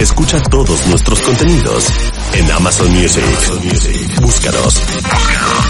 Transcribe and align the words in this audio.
Escucha 0.00 0.42
todos 0.42 0.86
nuestros 0.88 1.20
contenidos 1.22 1.86
en 2.34 2.50
Amazon 2.50 2.90
Music. 2.90 3.22
Búscanos 4.20 4.82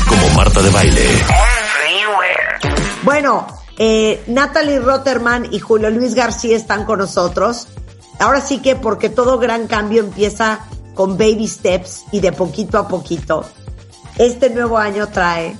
como 0.08 0.34
Marta 0.34 0.62
de 0.62 0.70
Baile. 0.70 1.06
Bueno, 3.02 3.46
eh, 3.76 4.24
Natalie 4.28 4.80
Rotterman 4.80 5.48
y 5.52 5.58
Julio 5.58 5.90
Luis 5.90 6.14
García 6.14 6.56
están 6.56 6.86
con 6.86 7.00
nosotros. 7.00 7.68
Ahora 8.18 8.40
sí 8.40 8.60
que 8.60 8.76
porque 8.76 9.10
todo 9.10 9.38
gran 9.38 9.66
cambio 9.66 10.02
empieza 10.02 10.60
con 10.94 11.18
baby 11.18 11.46
steps 11.46 12.04
y 12.12 12.20
de 12.20 12.32
poquito 12.32 12.78
a 12.78 12.88
poquito. 12.88 13.44
Este 14.16 14.48
nuevo 14.48 14.78
año 14.78 15.08
trae 15.08 15.54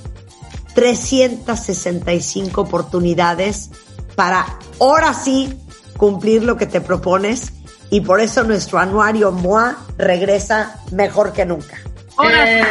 365 0.73 2.61
oportunidades 2.61 3.69
para 4.15 4.57
ahora 4.79 5.13
sí 5.13 5.55
cumplir 5.97 6.43
lo 6.43 6.57
que 6.57 6.65
te 6.65 6.81
propones 6.81 7.53
y 7.89 8.01
por 8.01 8.19
eso 8.19 8.43
nuestro 8.43 8.79
anuario 8.79 9.31
MOA 9.31 9.77
regresa 9.97 10.75
mejor 10.91 11.33
que 11.33 11.45
nunca. 11.45 11.77
¡Ahora 12.17 12.45
sí! 12.45 12.61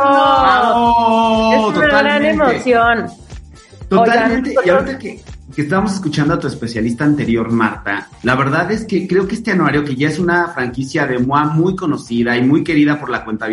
¡Bravo! 0.00 1.52
Es 1.52 1.58
una 1.76 1.86
gran 1.86 1.90
Totalmente. 1.90 2.30
emoción. 2.30 3.06
Totalmente. 3.88 4.50
Oigan, 4.50 4.66
y 4.66 4.70
ahorita 4.70 4.98
que, 4.98 5.22
que 5.54 5.62
estábamos 5.62 5.92
escuchando 5.94 6.34
a 6.34 6.38
tu 6.38 6.46
especialista 6.46 7.04
anterior, 7.04 7.50
Marta, 7.50 8.08
la 8.22 8.34
verdad 8.34 8.72
es 8.72 8.84
que 8.84 9.06
creo 9.06 9.28
que 9.28 9.34
este 9.34 9.52
anuario, 9.52 9.84
que 9.84 9.94
ya 9.94 10.08
es 10.08 10.18
una 10.18 10.48
franquicia 10.48 11.06
de 11.06 11.18
MOA 11.18 11.44
muy 11.44 11.76
conocida 11.76 12.36
y 12.36 12.42
muy 12.42 12.64
querida 12.64 12.98
por 12.98 13.10
la 13.10 13.24
cuenta 13.24 13.48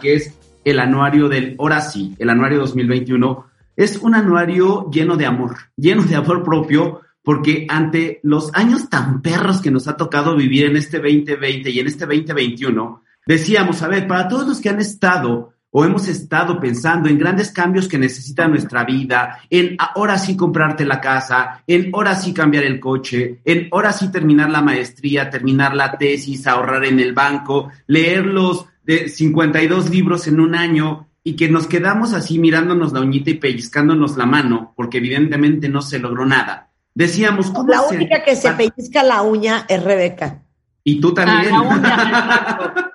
que 0.00 0.14
es 0.14 0.34
el 0.64 0.80
anuario 0.80 1.28
del 1.28 1.54
Ahora 1.58 1.80
sí, 1.80 2.14
el 2.18 2.28
anuario 2.28 2.58
2021, 2.58 3.46
es 3.76 3.98
un 3.98 4.14
anuario 4.14 4.90
lleno 4.90 5.16
de 5.16 5.26
amor, 5.26 5.56
lleno 5.76 6.02
de 6.02 6.16
amor 6.16 6.42
propio, 6.42 7.02
porque 7.26 7.66
ante 7.68 8.20
los 8.22 8.54
años 8.54 8.88
tan 8.88 9.20
perros 9.20 9.60
que 9.60 9.72
nos 9.72 9.88
ha 9.88 9.96
tocado 9.96 10.36
vivir 10.36 10.66
en 10.66 10.76
este 10.76 10.98
2020 10.98 11.70
y 11.70 11.80
en 11.80 11.88
este 11.88 12.06
2021, 12.06 13.02
decíamos, 13.26 13.82
a 13.82 13.88
ver, 13.88 14.06
para 14.06 14.28
todos 14.28 14.46
los 14.46 14.60
que 14.60 14.68
han 14.68 14.78
estado 14.78 15.52
o 15.72 15.84
hemos 15.84 16.06
estado 16.06 16.60
pensando 16.60 17.08
en 17.08 17.18
grandes 17.18 17.50
cambios 17.50 17.88
que 17.88 17.98
necesita 17.98 18.46
nuestra 18.46 18.84
vida, 18.84 19.40
en 19.50 19.74
ahora 19.76 20.18
sí 20.18 20.36
comprarte 20.36 20.84
la 20.84 21.00
casa, 21.00 21.64
en 21.66 21.90
ahora 21.92 22.14
sí 22.14 22.32
cambiar 22.32 22.62
el 22.62 22.78
coche, 22.78 23.40
en 23.44 23.70
ahora 23.72 23.92
sí 23.92 24.12
terminar 24.12 24.48
la 24.48 24.62
maestría, 24.62 25.28
terminar 25.28 25.74
la 25.74 25.98
tesis, 25.98 26.46
ahorrar 26.46 26.84
en 26.84 27.00
el 27.00 27.12
banco, 27.12 27.72
leer 27.88 28.24
los 28.24 28.66
de 28.84 29.08
52 29.08 29.90
libros 29.90 30.28
en 30.28 30.38
un 30.38 30.54
año 30.54 31.08
y 31.24 31.34
que 31.34 31.48
nos 31.48 31.66
quedamos 31.66 32.12
así 32.12 32.38
mirándonos 32.38 32.92
la 32.92 33.00
uñita 33.00 33.30
y 33.30 33.34
pellizcándonos 33.34 34.16
la 34.16 34.26
mano, 34.26 34.74
porque 34.76 34.98
evidentemente 34.98 35.68
no 35.68 35.82
se 35.82 35.98
logró 35.98 36.24
nada. 36.24 36.65
Decíamos, 36.96 37.50
¿cómo 37.50 37.68
La 37.68 37.82
única 37.82 38.24
que 38.24 38.34
se 38.34 38.50
pellizca 38.52 39.02
la 39.02 39.20
uña 39.20 39.66
es 39.68 39.84
Rebeca. 39.84 40.42
Y 40.82 40.98
tú 40.98 41.12
también. 41.12 41.52
Ah, 41.52 41.62
la 41.62 42.58
uña, 42.58 42.94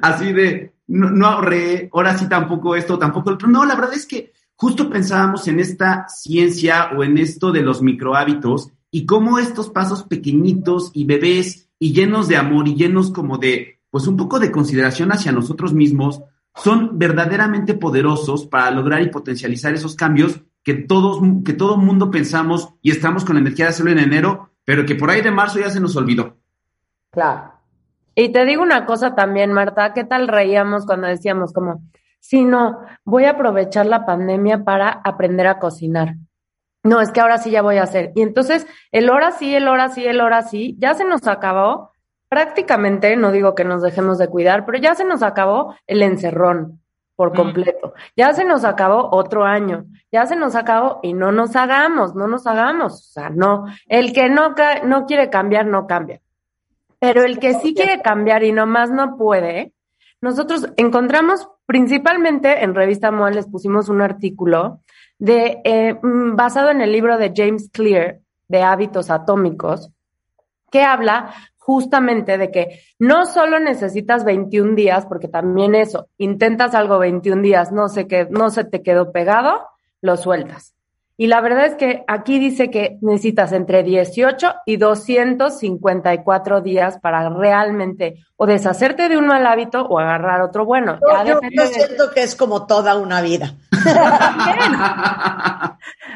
Así 0.02 0.32
de, 0.32 0.72
no, 0.86 1.10
no 1.10 1.26
ahorré, 1.26 1.90
ahora 1.92 2.16
sí 2.16 2.26
tampoco 2.26 2.74
esto, 2.74 2.98
tampoco 2.98 3.28
el 3.28 3.34
otro. 3.34 3.48
No, 3.48 3.66
la 3.66 3.74
verdad 3.74 3.92
es 3.92 4.06
que 4.06 4.32
justo 4.56 4.88
pensábamos 4.88 5.46
en 5.46 5.60
esta 5.60 6.08
ciencia 6.08 6.88
o 6.96 7.04
en 7.04 7.18
esto 7.18 7.52
de 7.52 7.60
los 7.60 7.82
microhábitos 7.82 8.70
y 8.90 9.04
cómo 9.04 9.38
estos 9.38 9.68
pasos 9.68 10.04
pequeñitos 10.04 10.90
y 10.94 11.04
bebés 11.04 11.68
y 11.78 11.92
llenos 11.92 12.28
de 12.28 12.38
amor 12.38 12.66
y 12.66 12.76
llenos 12.76 13.10
como 13.10 13.36
de, 13.36 13.80
pues 13.90 14.06
un 14.06 14.16
poco 14.16 14.38
de 14.38 14.50
consideración 14.50 15.12
hacia 15.12 15.32
nosotros 15.32 15.74
mismos, 15.74 16.22
son 16.54 16.98
verdaderamente 16.98 17.74
poderosos 17.74 18.46
para 18.46 18.70
lograr 18.70 19.02
y 19.02 19.10
potencializar 19.10 19.74
esos 19.74 19.94
cambios 19.94 20.40
que 20.68 20.74
todos, 20.74 21.22
que 21.46 21.54
todo 21.54 21.78
mundo 21.78 22.10
pensamos 22.10 22.74
y 22.82 22.90
estamos 22.90 23.24
con 23.24 23.36
la 23.36 23.40
energía 23.40 23.64
de 23.64 23.70
hacerlo 23.70 23.90
en 23.90 24.00
enero, 24.00 24.50
pero 24.66 24.84
que 24.84 24.96
por 24.96 25.08
ahí 25.08 25.22
de 25.22 25.30
marzo 25.30 25.58
ya 25.58 25.70
se 25.70 25.80
nos 25.80 25.96
olvidó. 25.96 26.36
Claro. 27.10 27.54
Y 28.14 28.28
te 28.32 28.44
digo 28.44 28.62
una 28.62 28.84
cosa 28.84 29.14
también, 29.14 29.50
Marta, 29.50 29.94
¿qué 29.94 30.04
tal 30.04 30.28
reíamos 30.28 30.84
cuando 30.84 31.06
decíamos 31.06 31.54
como, 31.54 31.80
sí, 32.20 32.44
no, 32.44 32.80
voy 33.02 33.24
a 33.24 33.30
aprovechar 33.30 33.86
la 33.86 34.04
pandemia 34.04 34.62
para 34.62 34.90
aprender 34.90 35.46
a 35.46 35.58
cocinar? 35.58 36.16
No, 36.82 37.00
es 37.00 37.12
que 37.12 37.20
ahora 37.22 37.38
sí 37.38 37.50
ya 37.50 37.62
voy 37.62 37.78
a 37.78 37.84
hacer. 37.84 38.12
Y 38.14 38.20
entonces, 38.20 38.66
el 38.92 39.08
hora 39.08 39.30
sí, 39.30 39.54
el 39.54 39.68
hora 39.68 39.88
sí, 39.88 40.04
el 40.04 40.20
hora 40.20 40.42
sí, 40.42 40.76
ya 40.78 40.92
se 40.92 41.06
nos 41.06 41.26
acabó 41.26 41.92
prácticamente, 42.28 43.16
no 43.16 43.32
digo 43.32 43.54
que 43.54 43.64
nos 43.64 43.80
dejemos 43.80 44.18
de 44.18 44.28
cuidar, 44.28 44.66
pero 44.66 44.76
ya 44.76 44.94
se 44.94 45.06
nos 45.06 45.22
acabó 45.22 45.74
el 45.86 46.02
encerrón 46.02 46.82
por 47.18 47.34
completo. 47.34 47.94
Ya 48.16 48.32
se 48.32 48.44
nos 48.44 48.64
acabó 48.64 49.08
otro 49.10 49.44
año. 49.44 49.86
Ya 50.12 50.24
se 50.26 50.36
nos 50.36 50.54
acabó 50.54 51.00
y 51.02 51.14
no 51.14 51.32
nos 51.32 51.56
hagamos, 51.56 52.14
no 52.14 52.28
nos 52.28 52.46
hagamos. 52.46 52.92
O 52.92 53.12
sea, 53.12 53.28
no, 53.28 53.66
el 53.88 54.12
que 54.12 54.28
no, 54.28 54.54
no 54.84 55.04
quiere 55.04 55.28
cambiar, 55.28 55.66
no 55.66 55.88
cambia. 55.88 56.20
Pero 57.00 57.24
el 57.24 57.40
que 57.40 57.54
sí 57.54 57.74
quiere 57.74 58.02
cambiar 58.02 58.44
y 58.44 58.52
nomás 58.52 58.92
no 58.92 59.16
puede, 59.16 59.72
nosotros 60.20 60.68
encontramos 60.76 61.48
principalmente 61.66 62.62
en 62.62 62.76
Revista 62.76 63.10
MOA 63.10 63.32
les 63.32 63.48
pusimos 63.48 63.88
un 63.88 64.00
artículo 64.00 64.82
de, 65.18 65.60
eh, 65.64 65.98
mm, 66.00 66.36
basado 66.36 66.70
en 66.70 66.82
el 66.82 66.92
libro 66.92 67.18
de 67.18 67.32
James 67.34 67.68
Clear 67.72 68.20
de 68.46 68.62
hábitos 68.62 69.10
atómicos, 69.10 69.90
que 70.70 70.84
habla 70.84 71.34
justamente 71.68 72.38
de 72.38 72.50
que 72.50 72.80
no 72.98 73.26
solo 73.26 73.60
necesitas 73.60 74.24
21 74.24 74.74
días, 74.74 75.04
porque 75.04 75.28
también 75.28 75.74
eso, 75.74 76.08
intentas 76.16 76.74
algo 76.74 76.98
21 76.98 77.42
días, 77.42 77.72
no 77.72 77.90
se, 77.90 78.06
que, 78.06 78.26
no 78.30 78.48
se 78.48 78.64
te 78.64 78.82
quedó 78.82 79.12
pegado, 79.12 79.68
lo 80.00 80.16
sueltas. 80.16 80.77
Y 81.20 81.26
la 81.26 81.40
verdad 81.40 81.66
es 81.66 81.74
que 81.74 82.04
aquí 82.06 82.38
dice 82.38 82.70
que 82.70 82.96
necesitas 83.02 83.50
entre 83.50 83.82
18 83.82 84.54
y 84.66 84.76
254 84.76 86.60
días 86.60 87.00
para 87.00 87.28
realmente 87.28 88.24
o 88.36 88.46
deshacerte 88.46 89.08
de 89.08 89.16
un 89.18 89.26
mal 89.26 89.44
hábito 89.44 89.84
o 89.84 89.98
agarrar 89.98 90.42
otro 90.42 90.64
bueno. 90.64 91.00
Ya 91.12 91.24
Yo, 91.24 91.40
de- 91.40 91.66
siento 91.66 92.12
que 92.14 92.22
es 92.22 92.36
como 92.36 92.66
toda 92.68 92.96
una 92.96 93.20
vida. 93.20 93.52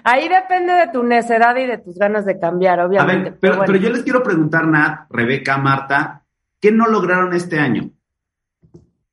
Ahí 0.04 0.28
depende 0.28 0.72
de 0.72 0.88
tu 0.92 1.02
necedad 1.02 1.56
y 1.56 1.66
de 1.66 1.78
tus 1.78 1.96
ganas 1.96 2.24
de 2.24 2.38
cambiar, 2.38 2.78
A 2.80 2.86
obviamente. 2.86 3.32
pero, 3.32 3.56
bueno. 3.56 3.72
pero 3.72 3.84
yo 3.84 3.90
les 3.92 4.02
quiero 4.04 4.22
preguntar, 4.22 4.66
Nat, 4.66 5.06
Rebeca, 5.10 5.58
Marta, 5.58 6.22
¿qué 6.60 6.70
no 6.70 6.86
lograron 6.86 7.32
este 7.34 7.58
año? 7.58 7.90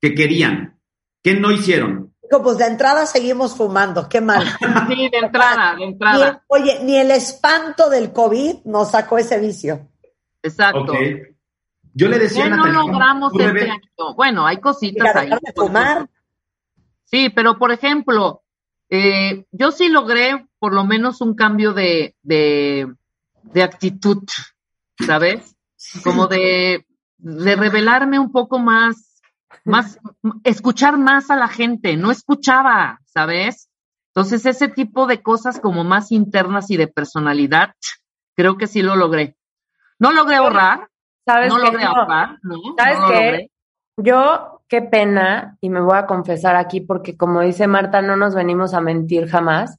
¿Qué 0.02 0.14
querían? 0.14 0.78
¿Qué 1.24 1.34
no 1.34 1.52
hicieron? 1.52 2.09
Digo, 2.30 2.44
Pues 2.44 2.58
de 2.58 2.66
entrada 2.68 3.06
seguimos 3.06 3.56
fumando, 3.56 4.08
qué 4.10 4.22
mal. 4.22 4.46
Sí, 4.88 5.10
de 5.10 5.18
entrada, 5.18 5.72
de 5.72 5.78
Ni 5.78 5.84
el- 5.84 5.90
entrada. 5.94 6.44
oye, 6.48 6.80
ni 6.84 6.98
el 6.98 7.12
espanto 7.12 7.90
del 7.90 8.12
COVID 8.12 8.66
nos 8.66 8.92
sacó 8.92 9.18
ese 9.18 9.40
vicio. 9.40 9.88
Exacto. 10.44 10.94
Yo 11.94 12.08
le 12.08 12.20
decía 12.20 12.44
¿Qué 12.46 12.48
a 12.48 12.56
no 12.56 12.66
Natalia, 12.66 12.80
logramos 12.82 13.34
este 13.34 13.48
Rebe, 13.48 13.72
año? 13.72 14.14
Bueno, 14.16 14.46
hay 14.46 14.58
cositas 14.58 15.08
Mira, 15.08 15.22
ahí. 15.22 15.30
de 15.30 15.54
fumar. 15.56 16.10
Sí, 17.06 17.30
pero 17.30 17.58
por 17.58 17.72
ejemplo, 17.72 18.44
eh, 18.90 19.46
yo 19.52 19.72
sí 19.72 19.90
logré 19.90 20.48
por 20.60 20.74
lo 20.74 20.86
menos 20.86 21.20
un 21.22 21.34
cambio 21.36 21.74
de, 21.74 22.16
de, 22.22 22.94
de 23.44 23.64
actitud, 23.64 24.24
¿sabes? 25.06 25.56
Como 26.04 26.28
de, 26.28 26.86
de 27.18 27.56
revelarme 27.56 28.20
un 28.20 28.32
poco 28.32 28.60
más, 28.60 29.09
más, 29.66 30.00
escuchar 30.44 30.98
más 30.98 31.30
a 31.30 31.36
la 31.36 31.48
gente, 31.48 31.98
no 31.98 32.12
escuchaba, 32.12 33.00
¿sabes? 33.06 33.70
Entonces 34.14 34.46
ese 34.46 34.68
tipo 34.68 35.06
de 35.08 35.22
cosas 35.22 35.60
como 35.60 35.84
más 35.84 36.12
internas 36.12 36.70
y 36.72 36.78
de 36.78 36.88
personalidad, 36.88 37.74
creo 38.36 38.58
que 38.58 38.68
sí 38.68 38.82
lo 38.82 38.96
logré. 38.96 39.36
No 40.00 40.12
logré 40.12 40.38
ahorrar, 40.38 40.88
¿Sabes 41.26 41.50
no 41.50 41.58
qué? 41.60 41.66
logré 41.66 41.84
No. 41.84 41.90
ahorrar, 41.92 42.38
¿no? 42.42 42.56
¿Sabes 42.78 43.00
no 43.00 43.08
qué? 43.08 43.14
logré. 43.14 43.52
Yo, 43.98 44.62
qué 44.68 44.82
pena, 44.82 45.58
y 45.62 45.70
me 45.70 45.82
voy 45.82 45.98
a 45.98 46.06
confesar 46.06 46.56
aquí 46.56 46.82
porque 46.82 47.18
como 47.18 47.42
dice 47.42 47.68
Marta, 47.68 48.02
no 48.02 48.16
nos 48.16 48.34
venimos 48.34 48.74
a 48.74 48.82
mentir 48.82 49.28
jamás. 49.28 49.78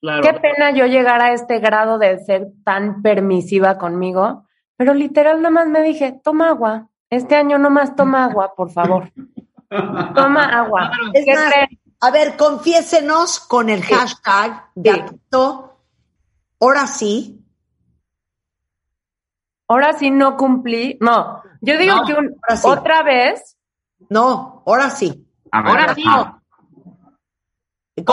Claro. 0.00 0.22
Qué 0.22 0.32
pena 0.34 0.72
yo 0.72 0.86
llegar 0.86 1.20
a 1.20 1.32
este 1.32 1.58
grado 1.60 1.98
de 1.98 2.18
ser 2.24 2.48
tan 2.64 3.02
permisiva 3.02 3.78
conmigo, 3.78 4.44
pero 4.76 4.92
literal 4.94 5.40
nomás 5.42 5.68
me 5.68 5.82
dije, 5.82 6.18
toma 6.24 6.48
agua. 6.48 6.88
Este 7.10 7.34
año 7.36 7.58
nomás 7.58 7.94
toma 7.96 8.24
agua, 8.26 8.54
por 8.54 8.70
favor. 8.70 9.12
Toma 10.14 10.44
agua. 10.58 10.90
Es 11.12 11.24
¿Qué 11.24 11.34
más, 11.34 11.52
creen? 11.52 11.80
A 12.00 12.10
ver, 12.10 12.36
confiésenos 12.36 13.40
con 13.40 13.68
el 13.68 13.82
hashtag 13.82 14.70
gatito, 14.74 15.76
ahora 16.60 16.86
sí, 16.86 17.44
ahora 19.68 19.92
sí 19.92 20.10
no 20.10 20.36
cumplí. 20.36 20.96
No, 21.00 21.42
yo 21.60 21.78
digo 21.78 21.96
No, 21.96 22.04
que 22.06 22.14
un- 22.14 22.36
sí. 22.56 22.68
otra 22.68 23.02
vez, 23.02 23.56
No, 24.08 24.62
ahora 24.66 24.88
sí. 24.90 25.26
Ver, 25.52 25.66
Ahora 25.66 25.94
sí. 25.94 26.02
Con 26.02 26.40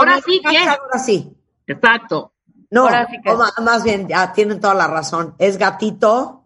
Ahora 0.09 0.21
sí, 0.21 0.41
¿qué? 0.41 0.47
hashtag 0.57 0.79
Ahora 0.81 0.99
sí. 0.99 1.38
Exacto. 1.65 2.33
No, 2.69 2.81
Ahora 2.81 3.07
sí 3.09 3.17
que- 3.23 3.31
o 3.31 3.38
ma- 3.38 3.53
más 3.63 3.83
bien, 3.85 4.05
ya 4.07 4.33
tienen 4.33 4.59
toda 4.59 4.73
la 4.73 4.88
razón. 4.88 5.33
Es 5.39 5.57
gatito. 5.57 6.37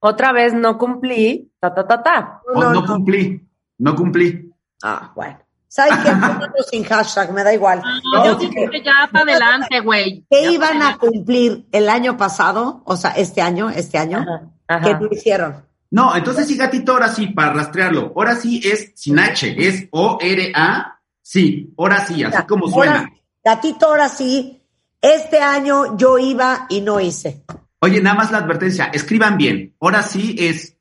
Otra 0.00 0.32
vez 0.32 0.54
no 0.54 0.78
cumplí, 0.78 1.50
ta, 1.60 1.74
ta, 1.74 1.86
ta, 1.86 2.02
ta. 2.02 2.42
oh, 2.54 2.62
no, 2.72 2.84
cumplí, 2.86 3.40
no 3.78 3.94
cumplí. 3.94 4.52
Ah, 4.82 5.12
bueno. 5.14 5.38
¿Sabes 5.68 5.94
qué? 6.04 6.10
Sin 6.70 6.84
hashtag, 6.84 7.32
me 7.32 7.42
da 7.42 7.52
igual. 7.52 7.82
No, 8.14 8.24
yo 8.24 8.34
digo 8.36 8.52
que- 8.70 8.82
ya 8.82 9.08
para 9.12 9.30
adelante, 9.32 9.80
güey. 9.80 10.24
¿Qué 10.30 10.44
Ya 10.44 10.50
iban 10.52 10.82
a 10.82 10.96
cumplir 10.96 11.66
el 11.72 11.88
año 11.88 12.16
pasado? 12.16 12.82
O 12.84 12.96
sea, 12.96 13.10
este 13.10 13.42
año, 13.42 13.68
este 13.68 13.98
año, 13.98 14.24
Ajá, 14.68 14.84
que 14.84 14.94
no 14.94 15.08
hicieron. 15.10 15.66
No, 15.90 16.16
entonces 16.16 16.46
sí, 16.46 16.56
gatito, 16.56 16.92
ahora 16.92 17.08
sí, 17.08 17.28
para 17.28 17.52
rastrearlo. 17.52 18.12
Ahora 18.16 18.36
sí 18.36 18.60
es 18.64 18.92
sin 18.94 19.18
H, 19.18 19.54
es 19.58 19.86
O-R-A, 19.90 21.00
sí, 21.22 21.72
ahora 21.76 22.06
sí, 22.06 22.24
así 22.24 22.42
como 22.46 22.68
suena. 22.68 22.98
Ahora- 23.00 23.12
gatito, 23.44 23.86
ahora 23.86 24.08
sí. 24.08 24.62
Este 25.00 25.40
año 25.40 25.96
yo 25.96 26.18
iba 26.18 26.66
y 26.68 26.80
no 26.80 26.98
hice. 27.00 27.44
Oye, 27.80 28.00
nada 28.00 28.16
más 28.16 28.30
la 28.32 28.38
advertencia, 28.38 28.86
escriban 28.92 29.36
bien. 29.36 29.74
Ahora 29.80 30.02
sí 30.02 30.34
es 30.38 30.76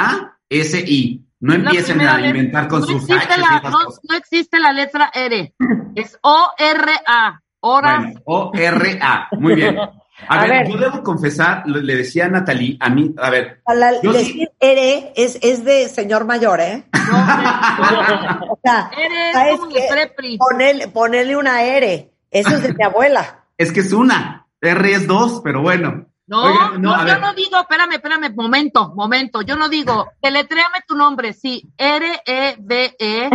O-R-A-S-I. 0.00 1.26
No 1.40 1.54
empiecen 1.54 2.00
a 2.02 2.20
inventar 2.26 2.68
con 2.68 2.80
no 2.80 2.86
sus 2.86 2.96
existe 3.08 3.32
H 3.32 3.38
la, 3.40 3.60
no, 3.62 3.70
cosas. 3.70 4.00
no 4.08 4.16
existe 4.16 4.58
la 4.60 4.72
letra 4.72 5.10
R. 5.14 5.54
Es 5.94 6.18
O-R-A. 6.22 7.40
Hora. 7.62 7.98
Bueno, 7.98 8.20
O-R-A. 8.24 9.28
Muy 9.38 9.54
bien. 9.54 9.78
A, 10.28 10.34
A 10.34 10.42
ver, 10.42 10.50
ver. 10.50 10.68
yo 10.68 10.76
debo 10.76 11.02
confesar, 11.02 11.62
le, 11.66 11.96
decía 11.96 12.26
a 12.26 12.28
Natalie, 12.28 12.76
a 12.78 12.90
mí, 12.90 13.14
a 13.16 13.30
ver, 13.30 13.62
A 13.64 13.72
la- 13.72 14.02
Yo 14.02 14.12
sí. 14.12 14.18
decir 14.18 14.50
ere 14.60 15.14
es, 15.16 15.38
es 15.40 15.64
de 15.64 15.88
señor 15.88 16.26
mayor, 16.26 16.60
¿eh? 16.60 16.84
O 16.92 18.58
sea, 18.62 18.90
Eres 18.98 19.32
¿sabes 19.32 19.56
como 19.60 19.70
prepri. 19.90 20.36
Ponerle, 20.36 20.88
ponerle 20.88 21.36
una 21.38 21.62
ere. 21.62 22.10
Eso 22.30 22.50
es 22.54 22.62
de 22.64 22.74
mi 22.74 22.84
abuela. 22.84 23.46
es 23.56 23.72
que 23.72 23.80
es 23.80 23.94
una, 23.94 24.39
R 24.60 24.92
es 24.92 25.06
dos, 25.06 25.40
pero 25.42 25.62
bueno. 25.62 26.06
No, 26.26 26.78
no, 26.78 26.98
yo 27.00 27.04
ver. 27.04 27.20
no 27.20 27.34
digo, 27.34 27.58
espérame, 27.58 27.94
espérame, 27.94 28.32
momento, 28.36 28.94
momento. 28.94 29.42
Yo 29.42 29.56
no 29.56 29.68
digo, 29.68 30.12
deletréame 30.22 30.78
tu 30.86 30.94
nombre, 30.94 31.32
sí, 31.32 31.72
E 31.76 31.96
R-E-B-E, 31.96 33.30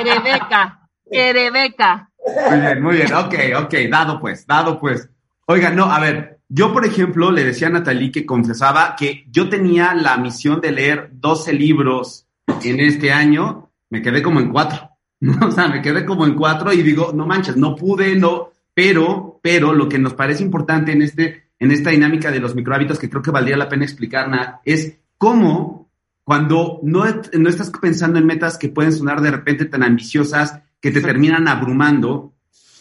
Erebeca, 0.00 0.88
Erebeca. 1.08 2.10
Muy 2.50 2.60
bien, 2.60 2.82
muy 2.82 2.96
bien, 2.96 3.14
ok, 3.14 3.34
ok, 3.64 3.74
dado 3.88 4.18
pues, 4.18 4.44
dado 4.46 4.80
pues. 4.80 5.08
Oiga, 5.46 5.70
no, 5.70 5.84
a 5.84 6.00
ver, 6.00 6.40
yo 6.48 6.72
por 6.72 6.84
ejemplo 6.84 7.30
le 7.30 7.44
decía 7.44 7.68
a 7.68 7.70
Natalie 7.70 8.10
que 8.10 8.26
confesaba 8.26 8.96
que 8.96 9.24
yo 9.30 9.48
tenía 9.48 9.94
la 9.94 10.16
misión 10.16 10.60
de 10.60 10.72
leer 10.72 11.10
12 11.12 11.52
libros 11.52 12.26
en 12.64 12.80
este 12.80 13.12
año, 13.12 13.70
me 13.90 14.02
quedé 14.02 14.22
como 14.22 14.40
en 14.40 14.50
cuatro, 14.50 14.90
o 15.40 15.50
sea, 15.52 15.68
me 15.68 15.82
quedé 15.82 16.04
como 16.04 16.26
en 16.26 16.34
cuatro 16.34 16.72
y 16.72 16.82
digo, 16.82 17.12
no 17.14 17.26
manches, 17.26 17.56
no 17.56 17.76
pude, 17.76 18.16
no, 18.16 18.50
pero, 18.74 19.31
pero 19.42 19.74
lo 19.74 19.88
que 19.88 19.98
nos 19.98 20.14
parece 20.14 20.42
importante 20.42 20.92
en 20.92 21.02
este, 21.02 21.50
en 21.58 21.70
esta 21.72 21.90
dinámica 21.90 22.30
de 22.30 22.40
los 22.40 22.54
microhábitos 22.54 22.98
que 22.98 23.10
creo 23.10 23.22
que 23.22 23.30
valdría 23.30 23.56
la 23.56 23.68
pena 23.68 23.84
explicar, 23.84 24.28
Nat, 24.30 24.60
es 24.64 24.98
cómo 25.18 25.90
cuando 26.24 26.78
no, 26.84 27.04
no 27.32 27.48
estás 27.48 27.70
pensando 27.70 28.18
en 28.18 28.26
metas 28.26 28.56
que 28.56 28.68
pueden 28.68 28.92
sonar 28.92 29.20
de 29.20 29.32
repente 29.32 29.64
tan 29.66 29.82
ambiciosas 29.82 30.60
que 30.80 30.92
te 30.92 31.00
terminan 31.00 31.48
abrumando 31.48 32.32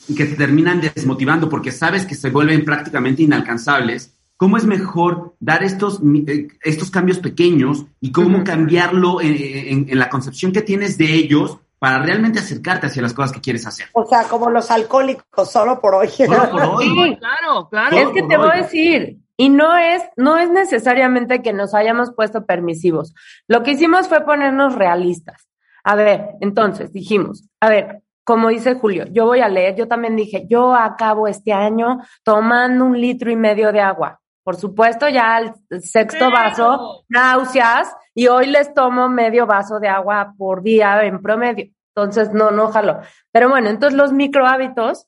y 0.07 0.15
que 0.15 0.25
te 0.25 0.35
terminan 0.35 0.79
desmotivando 0.81 1.49
porque 1.49 1.71
sabes 1.71 2.05
que 2.05 2.15
se 2.15 2.29
vuelven 2.29 2.63
prácticamente 2.63 3.23
inalcanzables, 3.23 4.15
¿cómo 4.37 4.57
es 4.57 4.65
mejor 4.65 5.35
dar 5.39 5.63
estos, 5.63 6.01
eh, 6.27 6.47
estos 6.63 6.91
cambios 6.91 7.19
pequeños 7.19 7.85
y 7.99 8.11
cómo 8.11 8.43
cambiarlo 8.43 9.21
en, 9.21 9.35
en- 9.37 9.89
en 9.89 9.99
la 9.99 10.09
concepción 10.09 10.51
que 10.51 10.61
tienes 10.61 10.97
de 10.97 11.13
ellos 11.13 11.57
para 11.81 11.97
realmente 11.97 12.37
acercarte 12.37 12.85
hacia 12.85 13.01
las 13.01 13.11
cosas 13.11 13.31
que 13.31 13.41
quieres 13.41 13.65
hacer? 13.65 13.87
O 13.93 14.05
sea, 14.05 14.25
como 14.25 14.51
los 14.51 14.69
alcohólicos, 14.69 15.51
solo 15.51 15.81
por 15.81 15.95
hoy. 15.95 16.09
Solo 16.09 16.51
por 16.51 16.61
hoy. 16.75 16.85
Sí, 16.85 17.17
claro, 17.17 17.67
claro. 17.69 17.97
Es 17.97 18.09
que 18.09 18.21
te 18.21 18.37
voy 18.37 18.49
a 18.53 18.61
decir, 18.61 19.17
y 19.35 19.49
no 19.49 19.75
es, 19.75 20.03
no 20.15 20.37
es 20.37 20.51
necesariamente 20.51 21.41
que 21.41 21.53
nos 21.53 21.73
hayamos 21.73 22.13
puesto 22.13 22.45
permisivos. 22.45 23.15
Lo 23.47 23.63
que 23.63 23.71
hicimos 23.71 24.07
fue 24.07 24.23
ponernos 24.23 24.75
realistas. 24.75 25.49
A 25.83 25.95
ver, 25.95 26.35
entonces 26.39 26.93
dijimos, 26.93 27.49
a 27.59 27.69
ver, 27.69 28.03
como 28.23 28.49
dice 28.49 28.75
Julio, 28.75 29.05
yo 29.09 29.25
voy 29.25 29.39
a 29.39 29.49
leer, 29.49 29.75
yo 29.75 29.87
también 29.87 30.15
dije, 30.15 30.45
yo 30.47 30.75
acabo 30.75 31.27
este 31.27 31.51
año 31.51 32.01
tomando 32.23 32.85
un 32.85 33.01
litro 33.01 33.31
y 33.31 33.35
medio 33.35 33.71
de 33.71 33.81
agua. 33.81 34.20
Por 34.43 34.55
supuesto, 34.55 35.07
ya 35.09 35.35
al 35.35 35.53
sexto 35.81 36.17
Pero- 36.25 36.31
vaso, 36.31 37.03
náuseas, 37.09 37.93
y 38.13 38.27
hoy 38.27 38.47
les 38.47 38.73
tomo 38.73 39.07
medio 39.09 39.45
vaso 39.45 39.79
de 39.79 39.87
agua 39.87 40.33
por 40.37 40.63
día 40.63 41.03
en 41.03 41.21
promedio. 41.21 41.67
Entonces, 41.95 42.31
no, 42.33 42.51
no 42.51 42.67
jalo. 42.71 42.99
Pero 43.31 43.49
bueno, 43.49 43.69
entonces 43.69 43.97
los 43.97 44.13
micro 44.13 44.47
hábitos, 44.47 45.07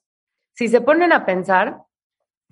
si 0.54 0.68
se 0.68 0.82
ponen 0.82 1.12
a 1.14 1.26
pensar, 1.26 1.80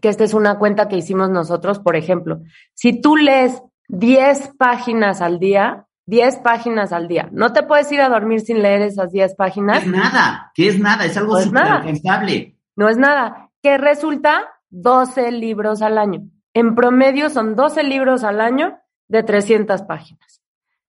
que 0.01 0.09
esta 0.09 0.23
es 0.23 0.33
una 0.33 0.57
cuenta 0.57 0.87
que 0.87 0.97
hicimos 0.97 1.29
nosotros, 1.29 1.79
por 1.79 1.95
ejemplo, 1.95 2.41
si 2.73 2.99
tú 2.99 3.15
lees 3.15 3.61
10 3.89 4.53
páginas 4.57 5.21
al 5.21 5.37
día, 5.37 5.85
10 6.07 6.37
páginas 6.37 6.91
al 6.91 7.07
día, 7.07 7.29
no 7.31 7.53
te 7.53 7.61
puedes 7.63 7.91
ir 7.91 8.01
a 8.01 8.09
dormir 8.09 8.41
sin 8.41 8.61
leer 8.63 8.81
esas 8.81 9.11
10 9.11 9.31
¿Qué 9.33 9.35
páginas, 9.37 9.83
es 9.83 9.87
nada? 9.87 10.51
¿Qué 10.55 10.67
es 10.69 10.79
nada? 10.79 11.05
Es 11.05 11.15
algo 11.17 11.39
súper 11.39 11.61
nada. 11.61 11.75
alcanzable. 11.75 12.57
no 12.75 12.89
es 12.89 12.97
nada, 12.97 13.49
que 13.61 13.77
resulta 13.77 14.49
12 14.69 15.31
libros 15.31 15.81
al 15.83 15.97
año. 15.99 16.21
En 16.53 16.75
promedio 16.75 17.29
son 17.29 17.55
12 17.55 17.83
libros 17.83 18.23
al 18.23 18.41
año 18.41 18.77
de 19.07 19.23
300 19.23 19.83
páginas. 19.83 20.41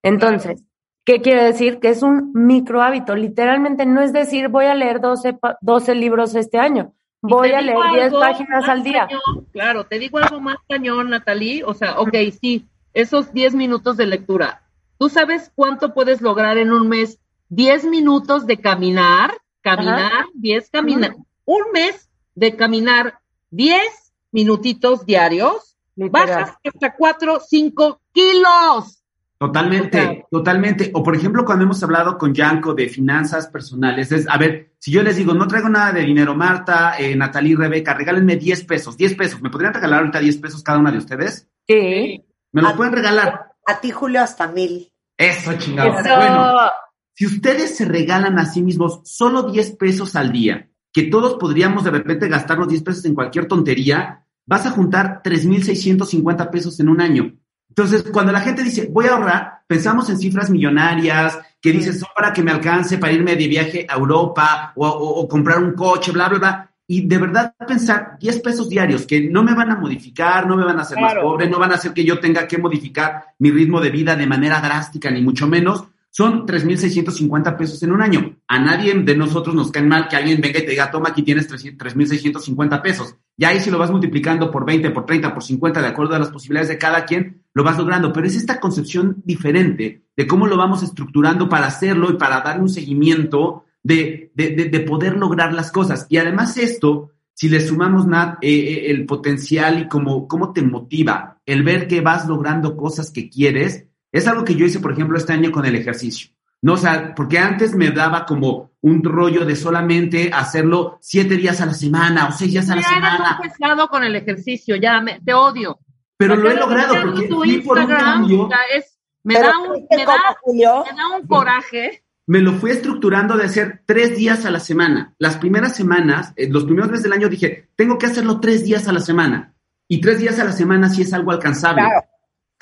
Entonces, 0.03 0.64
¿qué 1.05 1.20
quiere 1.20 1.44
decir? 1.44 1.79
Que 1.79 1.88
es 1.91 2.03
un 2.03 2.32
micro 2.35 2.82
hábito. 2.82 3.14
Literalmente 3.14 3.87
no 3.87 4.00
es 4.00 4.12
decir 4.12 4.49
voy 4.49 4.64
a 4.67 4.75
leer 4.75 5.00
12, 5.00 5.35
pa- 5.35 5.59
12 5.61 5.94
libros 5.94 6.35
este 6.35 6.59
año. 6.59 6.93
Voy 7.20 7.53
a 7.53 7.61
leer 7.61 7.76
10 7.93 8.05
algo 8.06 8.20
páginas 8.20 8.69
al 8.69 8.82
día. 8.82 9.06
cañón, 9.06 9.47
claro, 9.53 9.85
te 9.85 10.00
digo 10.00 10.19
algo 10.19 10.41
más 10.41 10.56
cañón, 10.69 11.11
Natalie. 11.11 11.62
O 11.65 11.73
sea, 11.75 12.00
ok, 12.00 12.15
sí, 12.41 12.67
esos 12.94 13.32
10 13.32 13.55
minutos 13.55 13.97
de 13.97 14.06
lectura. 14.06 14.62
¿Tú 14.99 15.08
sabes 15.08 15.53
cuánto 15.55 15.94
puedes 15.94 16.20
lograr 16.20 16.58
en 16.58 16.73
un 16.73 16.88
mes? 16.88 17.20
10 17.49 17.85
minutos 17.85 18.47
de 18.47 18.56
caminar, 18.56 19.32
caminar, 19.61 20.11
10 20.35 20.69
caminar. 20.70 21.15
Un 21.44 21.62
mes 21.73 22.11
de 22.35 22.56
caminar 22.56 23.20
10 23.50 24.02
minutitos 24.32 25.06
diarios, 25.06 25.76
Literal. 25.94 26.29
bajas 26.29 26.56
hasta 26.64 26.94
4, 26.96 27.40
5 27.49 28.00
kilos. 28.12 29.03
Totalmente, 29.39 30.27
totalmente. 30.31 30.91
O 30.94 31.03
por 31.03 31.17
ejemplo, 31.17 31.44
cuando 31.44 31.65
hemos 31.65 31.82
hablado 31.82 32.17
con 32.17 32.32
Yanko 32.32 32.74
de 32.74 32.89
finanzas 32.89 33.48
personales, 33.48 34.12
es, 34.12 34.29
a 34.29 34.39
ver, 34.39 34.72
si 34.79 34.93
yo 34.93 35.03
les 35.03 35.17
digo, 35.17 35.34
no 35.34 35.48
traigo 35.48 35.69
nada 35.69 35.93
de 35.93 36.03
dinero, 36.03 36.36
Marta, 36.36 36.94
eh, 36.96 37.17
Natalie, 37.17 37.56
Rebeca, 37.56 37.93
regálenme 37.93 38.36
10 38.36 38.65
pesos, 38.65 38.96
10 38.96 39.15
pesos. 39.17 39.43
¿Me 39.43 39.51
podrían 39.51 39.74
regalar 39.74 39.98
ahorita 40.01 40.20
10 40.20 40.36
pesos 40.39 40.62
cada 40.62 40.79
una 40.79 40.93
de 40.93 40.98
ustedes? 40.98 41.48
Sí. 41.67 42.24
¿Me 42.53 42.62
los 42.62 42.74
pueden 42.74 42.93
regalar? 42.93 43.53
A 43.67 43.81
ti, 43.81 43.91
Julio, 43.91 44.20
hasta 44.22 44.46
mil. 44.46 44.93
Eso, 45.17 45.55
chingados. 45.55 46.01
Eso. 46.05 46.17
Bueno, 46.17 46.70
si 47.15 47.27
ustedes 47.27 47.77
se 47.77 47.84
regalan 47.84 48.39
a 48.39 48.46
sí 48.46 48.62
mismos 48.62 49.01
solo 49.05 49.51
10 49.51 49.77
pesos 49.77 50.15
al 50.15 50.31
día, 50.31 50.69
que 50.93 51.05
todos 51.05 51.34
podríamos 51.34 51.84
de 51.84 51.91
repente 51.91 52.29
gastar 52.29 52.58
los 52.58 52.69
10 52.69 52.82
pesos 52.82 53.05
en 53.06 53.15
cualquier 53.15 53.46
tontería, 53.46 54.25
vas 54.46 54.67
a 54.67 54.70
juntar 54.70 55.22
3.650 55.25 56.51
pesos 56.51 56.79
en 56.81 56.89
un 56.89 57.01
año. 57.01 57.32
Entonces, 57.69 58.05
cuando 58.13 58.32
la 58.32 58.41
gente 58.41 58.63
dice, 58.63 58.89
voy 58.93 59.06
a 59.06 59.13
ahorrar, 59.15 59.63
pensamos 59.67 60.11
en 60.11 60.19
cifras 60.19 60.51
millonarias, 60.51 61.39
que 61.61 61.72
dices, 61.72 61.99
son 62.01 62.11
para 62.15 62.32
que 62.32 62.43
me 62.43 62.51
alcance 62.51 62.99
para 62.99 63.13
irme 63.15 63.34
de 63.37 63.49
viaje 63.49 63.87
a 63.89 63.96
Europa 63.96 64.72
o, 64.77 64.87
o- 64.87 65.20
o 65.20 65.29
comprar 65.29 65.63
un 65.63 65.72
coche, 65.72 66.13
bla, 66.13 66.29
bla, 66.29 66.39
bla. 66.39 66.69
Y 66.87 67.06
de 67.06 67.17
verdad 67.17 67.55
pensar 67.67 68.19
10 68.20 68.41
pesos 68.41 68.69
diarios 68.69 69.06
que 69.06 69.22
no 69.31 69.43
me 69.43 69.55
van 69.55 69.70
a 69.70 69.77
modificar, 69.77 70.46
no 70.46 70.56
me 70.56 70.65
van 70.65 70.79
a 70.79 70.82
hacer 70.82 70.99
más 71.01 71.13
pobre, 71.22 71.49
no 71.49 71.58
van 71.58 71.72
a 71.72 71.77
hacer 71.77 71.94
que 71.94 72.05
yo 72.05 72.19
tenga 72.20 72.46
que 72.46 72.58
modificar 72.58 73.25
mi 73.39 73.51
ritmo 73.51 73.81
de 73.81 73.89
vida 73.91 74.17
de 74.17 74.27
manera 74.27 74.61
drástica, 74.61 75.11
ni 75.11 75.22
mucho 75.22 75.46
menos, 75.49 75.84
son 76.15 76.45
3.650 76.47 77.57
pesos 77.57 77.83
en 77.83 77.91
un 77.91 78.03
año. 78.03 78.37
A 78.47 78.59
nadie 78.59 78.93
de 78.93 79.17
nosotros 79.17 79.55
nos 79.55 79.71
cae 79.71 79.83
mal 79.83 80.09
que 80.09 80.17
alguien 80.17 80.43
venga 80.43 80.59
y 80.59 80.65
te 80.65 80.73
diga, 80.73 80.91
toma, 80.91 81.09
aquí 81.09 81.23
tienes 81.23 81.49
3.650 81.49 82.83
pesos. 82.83 83.17
Ya 83.37 83.49
ahí 83.49 83.61
si 83.61 83.71
lo 83.71 83.79
vas 83.79 83.91
multiplicando 83.91 84.51
por 84.51 84.67
20, 84.67 84.91
por 84.91 85.07
30, 85.07 85.33
por 85.33 85.43
50, 85.43 85.81
de 85.81 85.89
acuerdo 85.89 86.15
a 86.15 86.19
las 86.19 86.29
posibilidades 86.31 86.69
de 86.69 86.77
cada 86.79 87.07
quien, 87.07 87.43
lo 87.55 87.65
vas 87.65 87.79
logrando. 87.79 88.13
Pero 88.13 88.27
es 88.27 88.37
esta 88.37 88.61
concepción 88.61 89.23
diferente 89.25 90.05
de 90.15 90.27
cómo 90.27 90.47
lo 90.47 90.59
vamos 90.59 90.83
estructurando 90.83 91.49
para 91.49 91.67
hacerlo 91.69 92.11
y 92.11 92.19
para 92.19 92.41
darle 92.43 92.63
un 92.63 92.69
seguimiento 92.69 93.65
de, 93.83 94.31
de, 94.35 94.51
de- 94.51 94.69
de 94.69 94.81
poder 94.81 95.17
lograr 95.17 95.55
las 95.55 95.73
cosas. 95.73 96.07
Y 96.11 96.19
además 96.19 96.59
esto, 96.59 97.11
si 97.33 97.49
le 97.49 97.61
sumamos, 97.67 98.07
Nat, 98.07 98.37
eh, 98.43 98.49
eh, 98.51 98.91
el 98.91 99.07
potencial 99.07 99.81
y 99.81 99.89
cómo, 99.89 100.29
cómo 100.29 100.53
te 100.53 100.61
motiva, 100.63 101.41
el 101.47 101.63
ver 101.63 101.89
que 101.89 102.03
vas 102.03 102.29
logrando 102.29 102.77
cosas 102.77 103.11
que 103.11 103.31
quieres, 103.31 103.87
es 104.13 104.29
algo 104.29 104.45
que 104.45 104.55
yo 104.55 104.67
hice, 104.67 104.79
por 104.81 104.93
ejemplo, 104.93 105.17
este 105.19 105.33
año 105.33 105.51
con 105.51 105.65
el 105.67 105.75
ejercicio. 105.75 106.31
No, 106.61 106.75
o 106.75 106.77
sea, 106.77 107.13
porque 107.17 107.39
antes 107.39 107.75
me 107.75 107.91
daba 107.91 108.25
como 108.25 108.71
un 108.83 109.03
rollo 109.03 109.45
de 109.45 109.57
solamente 109.57 110.31
hacerlo 110.33 110.99
siete 111.01 111.37
días 111.37 111.61
a 111.61 111.67
la 111.67 111.75
semana 111.75 112.29
o 112.29 112.33
seis 112.33 112.53
días 112.53 112.71
a 112.71 112.77
la 112.77 112.83
Ya 112.83 112.89
semana. 112.89 113.15
eres 113.17 113.39
muy 113.39 113.49
pesado 113.49 113.89
con 113.89 114.05
el 114.05 114.15
ejercicio, 114.15 114.77
ya 114.77 115.01
me, 115.01 115.21
te 115.21 115.35
odio. 115.35 115.81
Pero 116.17 116.37
lo 116.37 116.49
he 116.49 116.53
Hacerlo 116.53 116.69
logrado 116.69 116.95
porque 117.03 117.27
tu 117.27 117.37
fui 117.39 117.61
por 117.63 117.79
un 117.79 117.87
cambio. 117.87 118.43
o 118.43 118.49
sea, 118.49 118.59
es, 118.77 118.97
me, 119.25 119.35
da 119.35 119.59
un, 119.59 119.87
me 119.91 120.05
da 120.05 121.17
un 121.21 121.27
coraje. 121.27 122.05
me 122.27 122.41
lo 122.41 122.53
fui 122.53 122.71
estructurando 122.71 123.37
de 123.37 123.45
hacer 123.45 123.83
tres 123.85 124.17
días 124.17 124.45
a 124.45 124.51
la 124.53 124.61
semana. 124.61 125.15
Las 125.19 125.39
primeras 125.39 125.75
semanas, 125.75 126.33
eh, 126.37 126.49
los 126.49 126.65
primeros 126.65 126.91
meses 126.91 127.03
del 127.03 127.13
año 127.13 127.29
dije, 127.29 127.71
tengo 127.75 127.99
que 127.99 128.07
hacerlo 128.07 128.39
tres 128.39 128.65
días 128.65 128.87
a 128.87 128.93
la 128.93 129.01
semana. 129.01 129.55
Y 129.89 130.01
tres 130.01 130.19
días 130.21 130.39
a 130.39 130.45
la 130.45 130.53
semana 130.53 130.89
sí 130.91 131.03
es 131.03 131.13
algo 131.13 131.33
alcanzable. 131.33 131.83
Claro, 131.83 132.07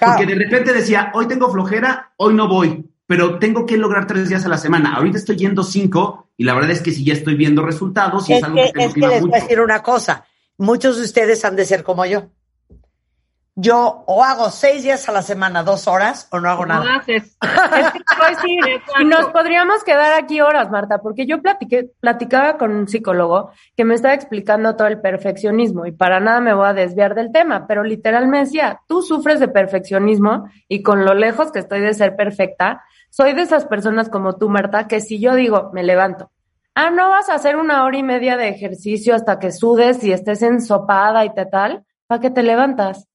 claro. 0.00 0.18
Porque 0.18 0.34
de 0.34 0.38
repente 0.38 0.72
decía, 0.72 1.12
hoy 1.14 1.28
tengo 1.28 1.50
flojera, 1.50 2.12
hoy 2.16 2.34
no 2.34 2.48
voy, 2.48 2.84
pero 3.06 3.38
tengo 3.38 3.66
que 3.66 3.76
lograr 3.76 4.06
tres 4.06 4.28
días 4.28 4.44
a 4.44 4.48
la 4.48 4.58
semana. 4.58 4.94
Ahorita 4.94 5.18
estoy 5.18 5.36
yendo 5.36 5.62
cinco 5.62 6.30
y 6.36 6.44
la 6.44 6.54
verdad 6.54 6.70
es 6.70 6.80
que 6.80 6.90
sí 6.90 7.04
ya 7.04 7.12
estoy 7.12 7.34
viendo 7.34 7.64
resultados 7.64 8.28
y 8.28 8.32
es, 8.32 8.38
Es 8.38 8.44
algo 8.44 8.56
que, 8.56 8.72
que, 8.72 8.84
es 8.84 8.94
que 8.94 9.00
les 9.00 9.10
voy 9.10 9.18
a 9.18 9.20
mucho. 9.20 9.42
decir 9.42 9.60
una 9.60 9.82
cosa. 9.82 10.24
Muchos 10.58 10.96
de 10.96 11.04
ustedes 11.04 11.44
han 11.44 11.56
de 11.56 11.64
ser 11.64 11.82
como 11.84 12.04
yo. 12.06 12.30
Yo 13.60 14.04
o 14.06 14.24
hago 14.24 14.48
seis 14.48 14.84
días 14.84 15.06
a 15.08 15.12
la 15.12 15.20
semana, 15.20 15.62
dos 15.62 15.86
horas, 15.86 16.26
o 16.30 16.40
no 16.40 16.48
hago 16.48 16.64
No 16.64 16.82
nada. 16.82 16.96
haces. 16.96 17.36
Es 17.76 17.90
que 17.92 18.00
decir, 18.30 18.82
y 19.00 19.04
nos 19.04 19.26
podríamos 19.28 19.84
quedar 19.84 20.14
aquí 20.14 20.40
horas, 20.40 20.70
Marta, 20.70 20.98
porque 21.02 21.26
yo 21.26 21.42
platiqué, 21.42 21.90
platicaba 22.00 22.56
con 22.56 22.72
un 22.72 22.88
psicólogo 22.88 23.50
que 23.76 23.84
me 23.84 23.94
estaba 23.94 24.14
explicando 24.14 24.76
todo 24.76 24.88
el 24.88 25.00
perfeccionismo 25.00 25.84
y 25.84 25.92
para 25.92 26.20
nada 26.20 26.40
me 26.40 26.54
voy 26.54 26.68
a 26.68 26.72
desviar 26.72 27.14
del 27.14 27.32
tema, 27.32 27.66
pero 27.66 27.84
literal 27.84 28.28
me 28.28 28.38
decía, 28.38 28.80
tú 28.88 29.02
sufres 29.02 29.40
de 29.40 29.48
perfeccionismo 29.48 30.48
y 30.66 30.82
con 30.82 31.04
lo 31.04 31.12
lejos 31.12 31.52
que 31.52 31.58
estoy 31.58 31.80
de 31.80 31.92
ser 31.92 32.16
perfecta, 32.16 32.82
soy 33.10 33.34
de 33.34 33.42
esas 33.42 33.66
personas 33.66 34.08
como 34.08 34.36
tú, 34.36 34.48
Marta, 34.48 34.88
que 34.88 35.00
si 35.02 35.20
yo 35.20 35.34
digo, 35.34 35.70
me 35.74 35.82
levanto, 35.82 36.30
ah, 36.74 36.90
no 36.90 37.10
vas 37.10 37.28
a 37.28 37.34
hacer 37.34 37.56
una 37.56 37.84
hora 37.84 37.96
y 37.98 38.02
media 38.02 38.38
de 38.38 38.48
ejercicio 38.48 39.14
hasta 39.14 39.38
que 39.38 39.52
sudes 39.52 40.02
y 40.02 40.12
estés 40.12 40.40
ensopada 40.42 41.26
y 41.26 41.34
te 41.34 41.44
tal, 41.44 41.84
¿para 42.06 42.22
qué 42.22 42.30
te 42.30 42.42
levantas? 42.42 43.09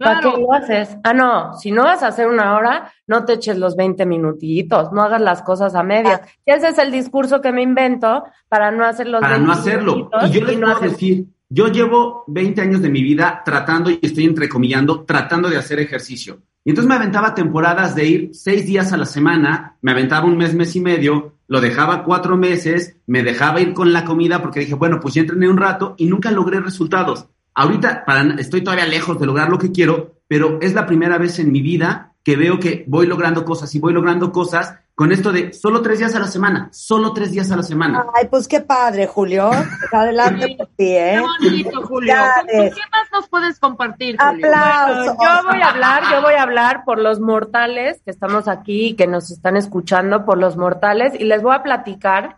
¿Para 0.00 0.20
Claro. 0.20 0.34
qué 0.36 0.40
lo 0.42 0.52
haces? 0.54 0.96
Ah, 1.04 1.12
no, 1.12 1.54
si 1.58 1.70
no 1.70 1.84
vas 1.84 2.02
a 2.02 2.06
hacer 2.08 2.26
una 2.26 2.56
hora, 2.56 2.90
no 3.06 3.24
te 3.26 3.34
eches 3.34 3.58
los 3.58 3.76
20 3.76 4.06
minutitos, 4.06 4.90
no 4.92 5.02
hagas 5.02 5.20
las 5.20 5.42
cosas 5.42 5.74
a 5.74 5.82
medias. 5.82 6.22
Y 6.46 6.52
ese 6.52 6.68
es 6.68 6.78
el 6.78 6.90
discurso 6.90 7.40
que 7.42 7.52
me 7.52 7.60
invento 7.62 8.24
para 8.48 8.70
no 8.70 8.84
hacer 8.86 9.08
los 9.08 9.20
para 9.20 9.34
20 9.34 9.46
no 9.46 9.52
hacerlo. 9.52 9.94
minutitos 9.96 10.30
Y 10.30 10.32
yo 10.32 10.46
les 10.46 10.58
no 10.58 10.66
puedo 10.66 10.76
hacer- 10.78 10.90
decir, 10.90 11.24
yo 11.50 11.68
llevo 11.68 12.24
20 12.28 12.60
años 12.62 12.80
de 12.80 12.88
mi 12.88 13.02
vida 13.02 13.42
tratando, 13.44 13.90
y 13.90 13.98
estoy 14.00 14.24
entrecomillando, 14.24 15.04
tratando 15.04 15.50
de 15.50 15.58
hacer 15.58 15.78
ejercicio. 15.80 16.38
Y 16.64 16.70
entonces 16.70 16.88
me 16.88 16.94
aventaba 16.96 17.34
temporadas 17.34 17.94
de 17.94 18.04
ir 18.06 18.30
seis 18.32 18.66
días 18.66 18.92
a 18.92 18.96
la 18.96 19.06
semana, 19.06 19.76
me 19.82 19.92
aventaba 19.92 20.26
un 20.26 20.36
mes, 20.36 20.54
mes 20.54 20.74
y 20.76 20.80
medio, 20.80 21.34
lo 21.48 21.60
dejaba 21.60 22.04
cuatro 22.04 22.36
meses, 22.36 22.96
me 23.06 23.22
dejaba 23.22 23.60
ir 23.60 23.72
con 23.74 23.92
la 23.92 24.04
comida 24.04 24.40
porque 24.40 24.60
dije, 24.60 24.74
bueno, 24.74 24.98
pues 25.00 25.14
ya 25.14 25.22
entrené 25.22 25.48
un 25.48 25.56
rato 25.56 25.94
y 25.98 26.06
nunca 26.06 26.30
logré 26.30 26.60
resultados. 26.60 27.26
Ahorita 27.54 28.04
para, 28.04 28.34
estoy 28.38 28.62
todavía 28.62 28.86
lejos 28.86 29.18
de 29.20 29.26
lograr 29.26 29.48
lo 29.48 29.58
que 29.58 29.72
quiero, 29.72 30.16
pero 30.28 30.58
es 30.60 30.74
la 30.74 30.86
primera 30.86 31.18
vez 31.18 31.38
en 31.38 31.50
mi 31.52 31.60
vida 31.62 32.12
que 32.22 32.36
veo 32.36 32.58
que 32.60 32.84
voy 32.86 33.06
logrando 33.06 33.44
cosas 33.44 33.74
y 33.74 33.78
voy 33.80 33.92
logrando 33.92 34.30
cosas 34.30 34.76
con 34.94 35.12
esto 35.12 35.32
de 35.32 35.54
solo 35.54 35.80
tres 35.80 35.98
días 35.98 36.14
a 36.14 36.18
la 36.20 36.26
semana, 36.26 36.68
solo 36.72 37.14
tres 37.14 37.30
días 37.32 37.50
a 37.50 37.56
la 37.56 37.62
semana. 37.62 38.04
Ay, 38.14 38.28
pues 38.30 38.46
qué 38.46 38.60
padre, 38.60 39.06
Julio. 39.06 39.50
Adelante 39.90 40.54
por 40.58 40.66
ti, 40.76 40.88
¿eh? 40.94 41.22
Qué 41.40 41.48
bonito, 41.48 41.82
Julio. 41.86 42.14
¿Con- 42.14 42.46
Felicidades. 42.46 42.74
¿Qué 42.74 42.80
más 42.92 43.08
nos 43.10 43.28
puedes 43.30 43.58
compartir, 43.58 44.16
Julio? 44.20 44.46
Aplausos. 44.46 45.16
Yo 45.18 45.48
voy 45.50 45.62
a 45.62 45.68
hablar, 45.70 46.02
yo 46.12 46.20
voy 46.20 46.34
a 46.34 46.42
hablar 46.42 46.84
por 46.84 46.98
los 47.00 47.18
mortales 47.18 48.02
que 48.04 48.10
estamos 48.10 48.46
aquí 48.46 48.88
y 48.88 48.94
que 48.94 49.06
nos 49.06 49.30
están 49.30 49.56
escuchando, 49.56 50.26
por 50.26 50.36
los 50.36 50.58
mortales, 50.58 51.14
y 51.18 51.24
les 51.24 51.40
voy 51.42 51.54
a 51.54 51.62
platicar 51.62 52.36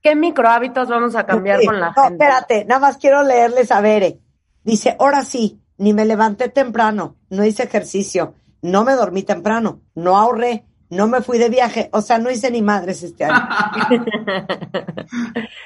qué 0.00 0.16
microhábitos 0.16 0.88
vamos 0.88 1.14
a 1.14 1.26
cambiar 1.26 1.60
Sí. 1.60 1.66
con 1.66 1.78
la 1.78 1.88
no, 1.94 2.02
gente. 2.04 2.24
espérate, 2.24 2.64
nada 2.64 2.80
más 2.80 2.96
quiero 2.96 3.22
leerles 3.22 3.70
a 3.70 3.82
Bere. 3.82 4.18
Dice, 4.64 4.96
ahora 4.98 5.24
sí, 5.24 5.60
ni 5.78 5.92
me 5.92 6.04
levanté 6.04 6.48
temprano, 6.48 7.16
no 7.30 7.44
hice 7.44 7.64
ejercicio, 7.64 8.34
no 8.62 8.84
me 8.84 8.92
dormí 8.92 9.22
temprano, 9.24 9.80
no 9.94 10.16
ahorré, 10.16 10.66
no 10.90 11.08
me 11.08 11.22
fui 11.22 11.38
de 11.38 11.48
viaje, 11.48 11.88
o 11.92 12.00
sea, 12.02 12.18
no 12.18 12.30
hice 12.30 12.50
ni 12.50 12.62
madres 12.62 13.02
este 13.02 13.24
año. 13.24 13.34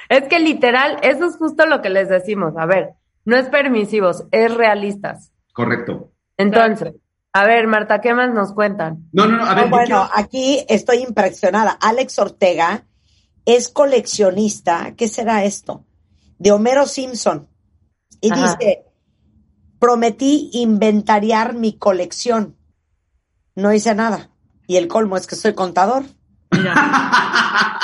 Es 0.09 0.29
que 0.29 0.39
literal, 0.39 0.99
eso 1.03 1.27
es 1.27 1.37
justo 1.37 1.67
lo 1.67 1.83
que 1.83 1.91
les 1.91 2.09
decimos. 2.09 2.55
A 2.57 2.67
ver, 2.67 2.95
no 3.25 3.37
es 3.37 3.49
permisivos, 3.49 4.25
es 4.31 4.55
realistas. 4.55 5.33
Correcto. 5.53 6.13
Entonces, 6.37 6.95
a 7.33 7.45
ver, 7.45 7.67
Marta, 7.67 8.01
¿qué 8.01 8.15
más 8.15 8.33
nos 8.33 8.53
cuentan? 8.53 9.09
No, 9.13 9.27
no, 9.27 9.39
no, 9.39 9.45
a 9.45 9.55
ver, 9.55 9.57
No, 9.57 9.65
yo 9.65 9.71
bueno, 9.71 9.87
quiero- 9.87 10.09
aquí 10.15 10.65
estoy 10.69 10.99
impresionada. 10.99 11.77
Alex 11.81 12.19
Ortega 12.19 12.85
es 13.45 13.69
coleccionista, 13.69 14.95
¿qué 14.97 15.09
será 15.09 15.45
esto? 15.45 15.85
De 16.39 16.53
Homero 16.53 16.87
Simpson. 16.87 17.49
Y 18.21 18.33
Ajá. 18.33 18.57
dice, 18.57 18.85
prometí 19.79 20.51
inventariar 20.55 21.55
mi 21.55 21.75
colección. 21.79 22.57
No 23.55 23.73
hice 23.73 23.95
nada. 23.95 24.31
Y 24.67 24.77
el 24.77 24.89
colmo 24.89 25.17
es 25.17 25.27
que 25.27 25.37
soy 25.37 25.55
contador. 25.55 26.05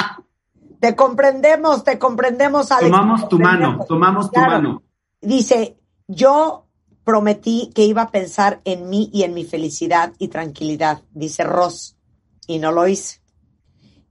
Te 0.80 0.96
comprendemos, 0.96 1.84
te 1.84 1.96
comprendemos, 1.96 2.72
Alex. 2.72 2.90
tomamos 2.90 3.28
tu 3.28 3.38
mano, 3.38 3.84
tomamos 3.86 4.26
tu 4.26 4.32
Claro. 4.32 4.50
mano. 4.50 4.82
Dice, 5.20 5.78
yo 6.08 6.66
prometí 7.04 7.70
que 7.72 7.84
iba 7.84 8.02
a 8.02 8.10
pensar 8.10 8.60
en 8.64 8.90
mí 8.90 9.08
y 9.12 9.22
en 9.22 9.32
mi 9.32 9.44
felicidad 9.44 10.12
y 10.18 10.26
tranquilidad, 10.26 11.02
dice 11.12 11.44
Ross, 11.44 11.96
y 12.48 12.58
no 12.58 12.72
lo 12.72 12.88
hice. 12.88 13.20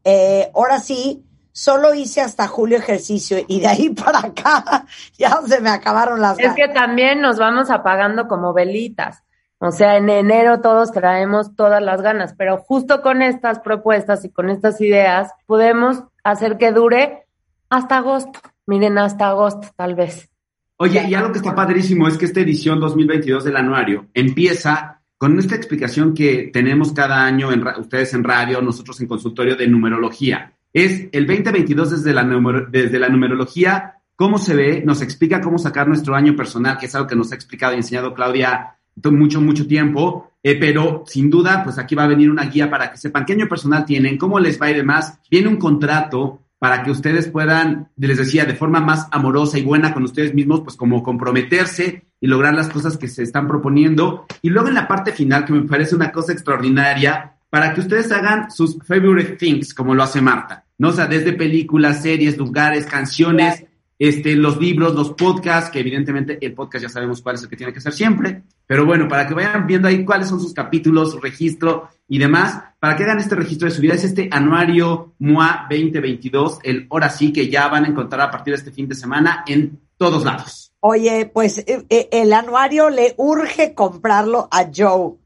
Eh, 0.05 0.49
ahora 0.55 0.79
sí, 0.79 1.25
solo 1.51 1.93
hice 1.93 2.21
hasta 2.21 2.47
julio 2.47 2.77
ejercicio 2.77 3.37
y 3.47 3.59
de 3.59 3.67
ahí 3.67 3.89
para 4.03 4.19
acá 4.19 4.85
ya 5.17 5.41
se 5.47 5.61
me 5.61 5.69
acabaron 5.69 6.21
las 6.21 6.37
Es 6.39 6.45
ganas. 6.45 6.55
que 6.55 6.67
también 6.69 7.21
nos 7.21 7.37
vamos 7.37 7.69
apagando 7.69 8.27
como 8.27 8.53
velitas. 8.53 9.23
O 9.63 9.71
sea, 9.71 9.97
en 9.97 10.09
enero 10.09 10.59
todos 10.61 10.91
traemos 10.91 11.55
todas 11.55 11.83
las 11.83 12.01
ganas, 12.01 12.33
pero 12.35 12.57
justo 12.57 13.01
con 13.03 13.21
estas 13.21 13.59
propuestas 13.59 14.25
y 14.25 14.29
con 14.29 14.49
estas 14.49 14.81
ideas 14.81 15.31
podemos 15.45 16.03
hacer 16.23 16.57
que 16.57 16.71
dure 16.71 17.27
hasta 17.69 17.97
agosto. 17.97 18.39
Miren, 18.65 18.97
hasta 18.97 19.27
agosto, 19.27 19.67
tal 19.75 19.93
vez. 19.93 20.29
Oye, 20.77 21.05
y 21.07 21.13
algo 21.13 21.31
que 21.31 21.37
está 21.37 21.53
padrísimo 21.53 22.07
es 22.07 22.17
que 22.17 22.25
esta 22.25 22.39
edición 22.39 22.79
2022 22.79 23.43
del 23.43 23.55
anuario 23.55 24.07
empieza 24.15 25.01
con 25.19 25.37
esta 25.37 25.53
explicación 25.53 26.15
que 26.15 26.49
tenemos 26.51 26.91
cada 26.93 27.23
año, 27.23 27.51
en 27.51 27.63
ustedes 27.77 28.15
en 28.15 28.23
radio, 28.23 28.63
nosotros 28.63 28.99
en 28.99 29.07
consultorio 29.07 29.55
de 29.55 29.67
numerología. 29.67 30.53
Es 30.73 31.09
el 31.11 31.27
2022 31.27 31.91
desde 31.91 32.13
la, 32.13 32.23
desde 32.69 32.99
la 32.99 33.09
numerología, 33.09 33.95
cómo 34.15 34.37
se 34.37 34.55
ve, 34.55 34.83
nos 34.85 35.01
explica 35.01 35.41
cómo 35.41 35.57
sacar 35.57 35.87
nuestro 35.87 36.15
año 36.15 36.35
personal, 36.35 36.77
que 36.77 36.85
es 36.85 36.95
algo 36.95 37.07
que 37.07 37.15
nos 37.15 37.31
ha 37.31 37.35
explicado 37.35 37.73
y 37.73 37.77
enseñado 37.77 38.13
Claudia 38.13 38.77
mucho, 39.09 39.41
mucho 39.41 39.67
tiempo, 39.67 40.31
eh, 40.43 40.57
pero 40.59 41.03
sin 41.07 41.29
duda, 41.29 41.63
pues 41.63 41.77
aquí 41.77 41.95
va 41.95 42.03
a 42.03 42.07
venir 42.07 42.29
una 42.29 42.45
guía 42.45 42.69
para 42.69 42.91
que 42.91 42.97
sepan 42.97 43.25
qué 43.25 43.33
año 43.33 43.47
personal 43.47 43.85
tienen, 43.85 44.17
cómo 44.17 44.39
les 44.39 44.61
va 44.61 44.69
y 44.69 44.75
demás. 44.75 45.19
Viene 45.29 45.47
un 45.47 45.57
contrato 45.57 46.39
para 46.59 46.83
que 46.83 46.91
ustedes 46.91 47.27
puedan, 47.27 47.89
les 47.97 48.17
decía, 48.17 48.45
de 48.45 48.53
forma 48.53 48.79
más 48.79 49.07
amorosa 49.11 49.57
y 49.57 49.63
buena 49.63 49.93
con 49.93 50.03
ustedes 50.03 50.35
mismos, 50.35 50.61
pues 50.61 50.75
como 50.75 51.01
comprometerse 51.01 52.03
y 52.19 52.27
lograr 52.27 52.53
las 52.53 52.69
cosas 52.69 52.97
que 52.97 53.07
se 53.07 53.23
están 53.23 53.47
proponiendo. 53.47 54.27
Y 54.43 54.49
luego 54.49 54.67
en 54.67 54.75
la 54.75 54.87
parte 54.87 55.11
final, 55.11 55.45
que 55.45 55.53
me 55.53 55.63
parece 55.63 55.95
una 55.95 56.11
cosa 56.11 56.33
extraordinaria, 56.33 57.37
para 57.51 57.73
que 57.73 57.81
ustedes 57.81 58.09
hagan 58.13 58.49
sus 58.49 58.77
favorite 58.83 59.35
things, 59.35 59.73
como 59.73 59.93
lo 59.93 60.03
hace 60.03 60.21
Marta, 60.21 60.65
¿no? 60.77 60.93
Sea, 60.93 61.05
desde 61.05 61.33
películas, 61.33 62.01
series, 62.01 62.37
lugares, 62.37 62.85
canciones, 62.85 63.65
este, 63.99 64.35
los 64.35 64.57
libros, 64.57 64.95
los 64.95 65.11
podcasts, 65.11 65.69
que 65.69 65.81
evidentemente 65.81 66.39
el 66.41 66.53
podcast 66.53 66.83
ya 66.83 66.89
sabemos 66.89 67.21
cuál 67.21 67.35
es 67.35 67.43
el 67.43 67.49
que 67.49 67.57
tiene 67.57 67.73
que 67.73 67.81
ser 67.81 67.91
siempre, 67.91 68.41
pero 68.65 68.85
bueno, 68.85 69.09
para 69.09 69.27
que 69.27 69.33
vayan 69.33 69.67
viendo 69.67 69.89
ahí 69.89 70.05
cuáles 70.05 70.29
son 70.29 70.39
sus 70.39 70.53
capítulos, 70.53 71.11
su 71.11 71.19
registro 71.19 71.89
y 72.07 72.19
demás, 72.19 72.63
para 72.79 72.95
que 72.95 73.03
hagan 73.03 73.19
este 73.19 73.35
registro 73.35 73.67
de 73.67 73.75
su 73.75 73.81
vida, 73.81 73.95
es 73.95 74.05
este 74.05 74.29
anuario 74.31 75.13
MOA 75.19 75.67
2022, 75.69 76.59
el 76.63 76.87
ahora 76.89 77.09
sí 77.09 77.33
que 77.33 77.49
ya 77.49 77.67
van 77.67 77.83
a 77.83 77.89
encontrar 77.89 78.21
a 78.21 78.31
partir 78.31 78.53
de 78.53 78.59
este 78.59 78.71
fin 78.71 78.87
de 78.87 78.95
semana 78.95 79.43
en 79.45 79.77
todos 79.97 80.23
lados. 80.23 80.71
Oye, 80.79 81.29
pues 81.31 81.59
eh, 81.59 81.85
eh, 81.89 82.07
el 82.11 82.33
anuario 82.33 82.89
le 82.89 83.13
urge 83.17 83.75
comprarlo 83.75 84.47
a 84.49 84.71
Joe. 84.75 85.20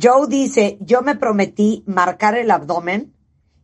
Joe 0.00 0.26
dice, 0.28 0.78
yo 0.80 1.02
me 1.02 1.16
prometí 1.16 1.82
marcar 1.86 2.36
el 2.36 2.50
abdomen 2.50 3.14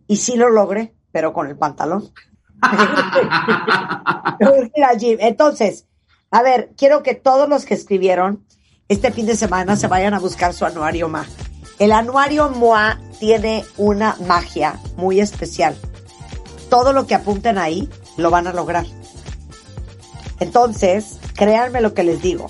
y 0.07 0.17
sí 0.17 0.37
lo 0.37 0.51
logré, 0.51 0.95
pero 1.13 1.33
con 1.33 1.47
el 1.47 1.57
pantalón. 1.57 2.11
Entonces, 5.21 5.87
a 6.31 6.43
ver, 6.43 6.73
quiero 6.77 7.03
que 7.03 7.15
todos 7.15 7.49
los 7.49 7.65
que 7.65 7.75
escribieron 7.75 8.45
este 8.89 9.13
fin 9.13 9.27
de 9.27 9.37
semana 9.37 9.77
se 9.77 9.89
vayan 9.89 10.15
a 10.15 10.21
buscar 10.21 10.53
su 10.53 10.65
anuario 10.65 11.09
MA. 11.09 11.27
El 11.79 11.93
anuario 11.93 12.49
MOA 12.49 13.01
tiene 13.19 13.65
una 13.77 14.17
magia 14.27 14.81
muy 14.97 15.21
especial. 15.21 15.77
Todo 16.71 16.93
lo 16.93 17.07
que 17.07 17.15
apunten 17.15 17.59
ahí 17.59 17.89
lo 18.17 18.31
van 18.31 18.47
a 18.47 18.53
lograr. 18.53 18.87
Entonces, 20.41 21.19
créanme 21.35 21.81
lo 21.81 21.95
que 21.95 22.05
les 22.05 22.23
digo. 22.23 22.49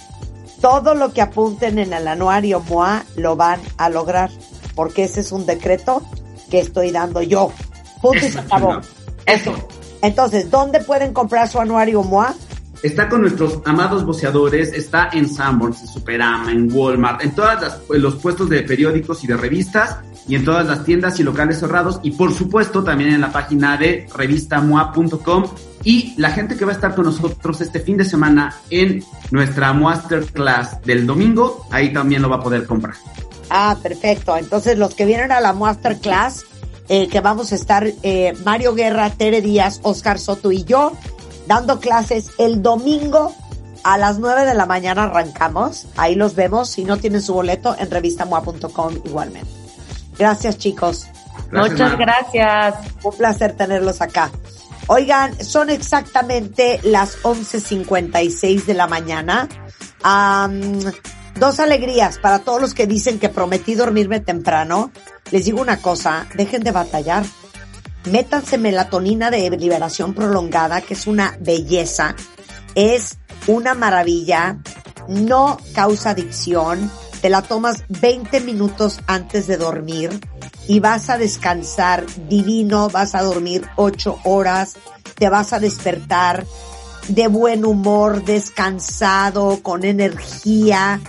Todo 0.60 0.94
lo 0.94 1.12
que 1.12 1.22
apunten 1.22 1.78
en 1.78 1.92
el 1.92 2.08
anuario 2.08 2.60
MOA 2.60 3.04
lo 3.16 3.36
van 3.36 3.60
a 3.76 3.88
lograr, 3.88 4.30
porque 4.75 5.04
ese 5.04 5.20
es 5.20 5.32
un 5.32 5.46
decreto 5.46 6.02
que 6.50 6.60
estoy 6.60 6.90
dando 6.90 7.22
yo. 7.22 7.52
Punto 8.00 8.18
y 8.18 8.26
Eso, 8.26 8.32
se 8.32 8.38
acabó. 8.40 8.80
Eso. 9.26 9.54
Entonces, 10.02 10.50
¿dónde 10.50 10.80
pueden 10.80 11.12
comprar 11.12 11.48
su 11.48 11.58
anuario 11.60 12.02
MOA? 12.02 12.34
Está 12.82 13.08
con 13.08 13.22
nuestros 13.22 13.60
amados 13.64 14.04
boceadores, 14.04 14.72
está 14.72 15.08
en 15.12 15.28
Sanborns, 15.28 15.80
en 15.80 15.88
Superama, 15.88 16.52
en 16.52 16.70
Walmart, 16.72 17.22
en 17.22 17.34
todos 17.34 17.80
los 17.88 18.16
puestos 18.16 18.48
de 18.50 18.62
periódicos 18.62 19.25
y 19.25 19.26
de 19.26 19.36
revistas 19.36 19.98
y 20.28 20.35
en 20.35 20.45
todas 20.45 20.66
las 20.66 20.85
tiendas 20.85 21.18
y 21.21 21.23
locales 21.23 21.61
cerrados 21.61 22.00
y 22.02 22.12
por 22.12 22.35
supuesto 22.35 22.83
también 22.83 23.12
en 23.12 23.21
la 23.21 23.33
página 23.33 23.76
de 23.76 24.09
revistamoa.com 24.14 25.45
y 25.85 26.14
la 26.16 26.30
gente 26.30 26.56
que 26.56 26.64
va 26.64 26.73
a 26.73 26.75
estar 26.75 26.95
con 26.95 27.04
nosotros 27.04 27.61
este 27.61 27.80
fin 27.80 27.97
de 27.97 28.04
semana 28.04 28.56
en 28.71 29.04
nuestra 29.30 29.73
Masterclass 29.73 30.83
del 30.83 31.06
domingo, 31.06 31.66
ahí 31.71 31.92
también 31.92 32.23
lo 32.23 32.28
va 32.28 32.37
a 32.37 32.40
poder 32.40 32.66
comprar. 32.66 32.97
Ah, 33.50 33.76
perfecto. 33.80 34.37
Entonces, 34.37 34.76
los 34.78 34.95
que 34.95 35.04
vienen 35.04 35.30
a 35.30 35.40
la 35.40 35.52
Masterclass, 35.52 36.45
eh, 36.88 37.06
que 37.06 37.21
vamos 37.21 37.52
a 37.52 37.54
estar 37.54 37.87
eh, 38.02 38.35
Mario 38.45 38.75
Guerra, 38.75 39.11
Tere 39.11 39.40
Díaz, 39.40 39.78
Oscar 39.85 40.18
Soto 40.18 40.50
y 40.50 40.64
yo, 40.64 40.92
dando 41.47 41.78
clases 41.78 42.30
el 42.38 42.62
domingo 42.62 43.33
a 43.85 43.99
las 43.99 44.18
9 44.18 44.45
de 44.45 44.54
la 44.54 44.66
mañana 44.66 45.04
arrancamos. 45.04 45.87
Ahí 45.97 46.16
los 46.16 46.35
vemos. 46.35 46.68
Si 46.71 46.83
no 46.83 46.97
tienen 46.97 47.23
su 47.23 47.35
boleto, 47.35 47.76
en 47.78 47.88
revistamoa.com 47.88 48.95
igualmente. 49.04 49.55
Gracias, 50.18 50.58
chicos. 50.58 51.06
Gracias, 51.50 51.73
Muchas 51.73 51.99
gracias. 51.99 52.75
Un 53.02 53.16
placer 53.16 53.52
tenerlos 53.56 54.00
acá. 54.00 54.30
Oigan, 54.88 55.44
son 55.44 55.70
exactamente 55.70 56.80
las 56.85 57.23
11.56 57.23 58.64
de 58.64 58.75
la 58.75 58.87
mañana. 58.87 59.49
Am, 60.02 60.78
dos 61.38 61.58
alegrías 61.58 62.18
para 62.18 62.40
todos 62.40 62.61
los 62.61 62.75
que 62.75 62.87
dicen 62.87 63.18
que 63.18 63.28
prometí 63.28 63.75
dormirme 63.75 64.20
temprano. 64.20 64.92
Les 65.32 65.44
digo 65.44 65.61
una 65.61 65.78
cosa, 65.78 66.26
dejen 66.35 66.62
de 66.62 66.70
batallar. 66.70 67.25
Métanse 68.04 68.58
melatonina 68.58 69.30
de 69.30 69.50
liberación 69.50 70.14
prolongada, 70.14 70.80
que 70.80 70.94
es 70.94 71.08
una 71.08 71.37
belleza. 71.40 72.14
Es 72.76 73.18
una 73.49 73.75
maravilla. 73.75 74.58
No 75.08 75.58
causa 75.75 76.11
adicción. 76.11 76.90
Te 77.20 77.30
la 77.30 77.42
tomas 77.42 77.85
20 77.88 78.40
minutos 78.40 79.00
antes 79.06 79.46
de 79.46 79.56
dormir 79.56 80.20
y 80.68 80.80
vas 80.80 81.11
a 81.11 81.18
descansar 81.18 82.04
divino, 82.28 82.88
vas 82.88 83.14
a 83.14 83.23
dormir 83.23 83.66
8 83.76 84.20
horas, 84.25 84.76
te 85.14 85.28
vas 85.28 85.52
a 85.52 85.61
despertar 85.61 86.44
de 87.08 87.28
buen 87.28 87.64
humor, 87.64 88.25
descansado, 88.25 89.61
con 89.62 89.85
energía. 89.85 91.00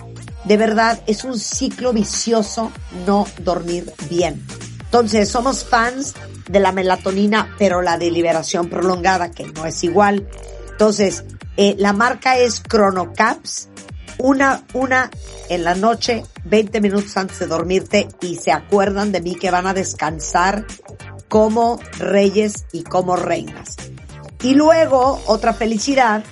De 0.44 0.56
verdad, 0.56 1.02
es 1.06 1.24
un 1.24 1.38
ciclo 1.38 1.92
vicioso 1.92 2.70
no 3.06 3.26
dormir 3.42 3.92
bien. 4.08 4.44
Entonces, 4.80 5.28
somos 5.28 5.64
fans 5.64 6.14
de 6.48 6.60
la 6.60 6.72
melatonina, 6.72 7.54
pero 7.58 7.82
la 7.82 7.98
de 7.98 8.10
liberación 8.10 8.68
prolongada, 8.70 9.30
que 9.30 9.46
no 9.46 9.66
es 9.66 9.84
igual. 9.84 10.26
Entonces, 10.70 11.24
eh, 11.56 11.74
la 11.78 11.92
marca 11.92 12.38
es 12.38 12.62
Chronocaps. 12.62 13.68
Una, 14.18 14.64
una 14.74 15.10
en 15.48 15.64
la 15.64 15.74
noche, 15.74 16.24
20 16.44 16.80
minutos 16.80 17.16
antes 17.16 17.38
de 17.38 17.46
dormirte 17.46 18.08
y 18.20 18.36
se 18.36 18.52
acuerdan 18.52 19.12
de 19.12 19.20
mí 19.20 19.34
que 19.36 19.50
van 19.50 19.66
a 19.66 19.74
descansar 19.74 20.66
como 21.28 21.78
reyes 21.98 22.66
y 22.72 22.82
como 22.82 23.16
reinas. 23.16 23.76
Y 24.42 24.54
luego, 24.54 25.20
otra 25.26 25.52
felicidad 25.52 26.24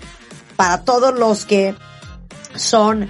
para 0.56 0.82
todos 0.82 1.18
los 1.18 1.44
que 1.44 1.74
son 2.54 3.08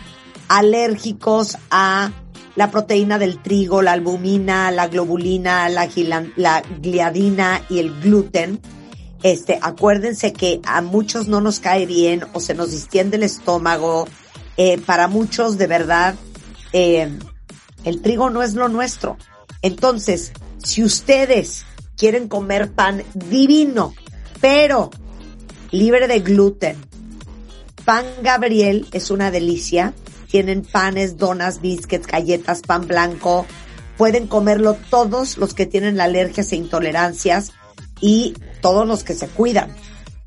alérgicos 0.49 1.57
a 1.71 2.11
la 2.57 2.71
proteína 2.71 3.19
del 3.19 3.43
trigo, 3.43 3.83
la 3.83 3.93
albumina, 3.93 4.71
la 4.71 4.89
globulina, 4.89 5.69
la, 5.69 5.89
la 6.37 6.63
gliadina 6.81 7.63
y 7.69 7.79
el 7.79 8.01
gluten. 8.01 8.61
Este, 9.23 9.59
acuérdense 9.61 10.33
que 10.33 10.61
a 10.65 10.81
muchos 10.81 11.29
no 11.29 11.41
nos 11.41 11.61
cae 11.61 11.87
bien 11.87 12.25
o 12.33 12.41
se 12.41 12.55
nos 12.55 12.71
distiende 12.71 13.17
el 13.17 13.23
estómago. 13.25 14.09
Eh, 14.57 14.79
para 14.79 15.09
muchos, 15.09 15.59
de 15.59 15.67
verdad, 15.67 16.15
eh, 16.73 17.11
el 17.85 18.03
trigo 18.03 18.31
no 18.31 18.43
es 18.43 18.55
lo 18.55 18.69
nuestro. 18.69 19.17
Entonces, 19.63 20.33
si 20.59 20.83
ustedes 20.83 21.65
quieren 21.97 22.29
comer 22.29 22.73
pan 22.73 23.03
divino, 23.15 23.95
pero 24.41 24.91
libre 25.71 26.09
de 26.09 26.21
gluten, 26.21 26.77
pan 27.85 28.05
Gabriel 28.23 28.87
es 28.93 29.11
una 29.11 29.31
delicia. 29.31 29.95
Tienen 30.31 30.63
panes, 30.63 31.17
donas, 31.17 31.61
biscuits, 31.61 32.07
galletas, 32.07 32.63
pan 32.63 32.87
blanco. 32.87 33.47
Pueden 33.97 34.27
comerlo 34.27 34.77
todos 34.91 35.39
los 35.39 35.55
que 35.55 35.67
tienen 35.67 36.01
alergias 36.01 36.53
e 36.53 36.57
intolerancias 36.57 37.53
y 38.01 38.35
todos 38.61 38.87
los 38.87 39.05
que 39.05 39.15
se 39.15 39.29
cuidan. 39.29 39.75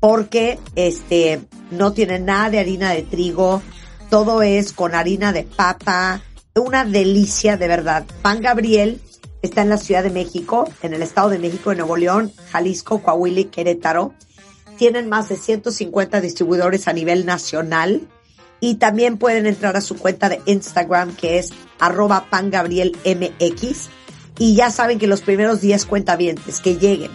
Porque 0.00 0.58
este 0.74 1.40
no 1.70 1.92
tiene 1.92 2.18
nada 2.18 2.50
de 2.50 2.58
harina 2.58 2.90
de 2.90 3.02
trigo. 3.02 3.62
Todo 4.10 4.42
es 4.42 4.72
con 4.72 4.96
harina 4.96 5.32
de 5.32 5.44
papa. 5.44 6.20
Una 6.56 6.84
delicia 6.84 7.56
de 7.56 7.68
verdad. 7.68 8.04
Pan 8.22 8.42
Gabriel 8.42 9.00
está 9.40 9.62
en 9.62 9.68
la 9.68 9.76
Ciudad 9.76 10.02
de 10.02 10.10
México, 10.10 10.68
en 10.82 10.94
el 10.94 11.02
Estado 11.02 11.28
de 11.28 11.38
México, 11.38 11.70
en 11.70 11.78
Nuevo 11.78 11.96
León, 11.96 12.32
Jalisco, 12.50 13.00
Coahuila 13.00 13.38
y 13.38 13.44
Querétaro. 13.44 14.12
Tienen 14.76 15.08
más 15.08 15.28
de 15.28 15.36
150 15.36 16.20
distribuidores 16.20 16.88
a 16.88 16.92
nivel 16.92 17.24
nacional 17.24 18.08
y 18.58 18.74
también 18.74 19.16
pueden 19.16 19.46
entrar 19.46 19.76
a 19.76 19.80
su 19.80 19.96
cuenta 19.96 20.28
de 20.28 20.40
Instagram 20.44 21.14
que 21.14 21.38
es 21.38 21.50
arroba 21.78 22.26
pangabrielmx 22.30 23.90
y 24.40 24.56
ya 24.56 24.70
saben 24.70 24.98
que 24.98 25.06
los 25.06 25.20
primeros 25.20 25.60
10 25.60 25.86
cuentavientes 25.86 26.60
que 26.60 26.76
lleguen 26.76 27.12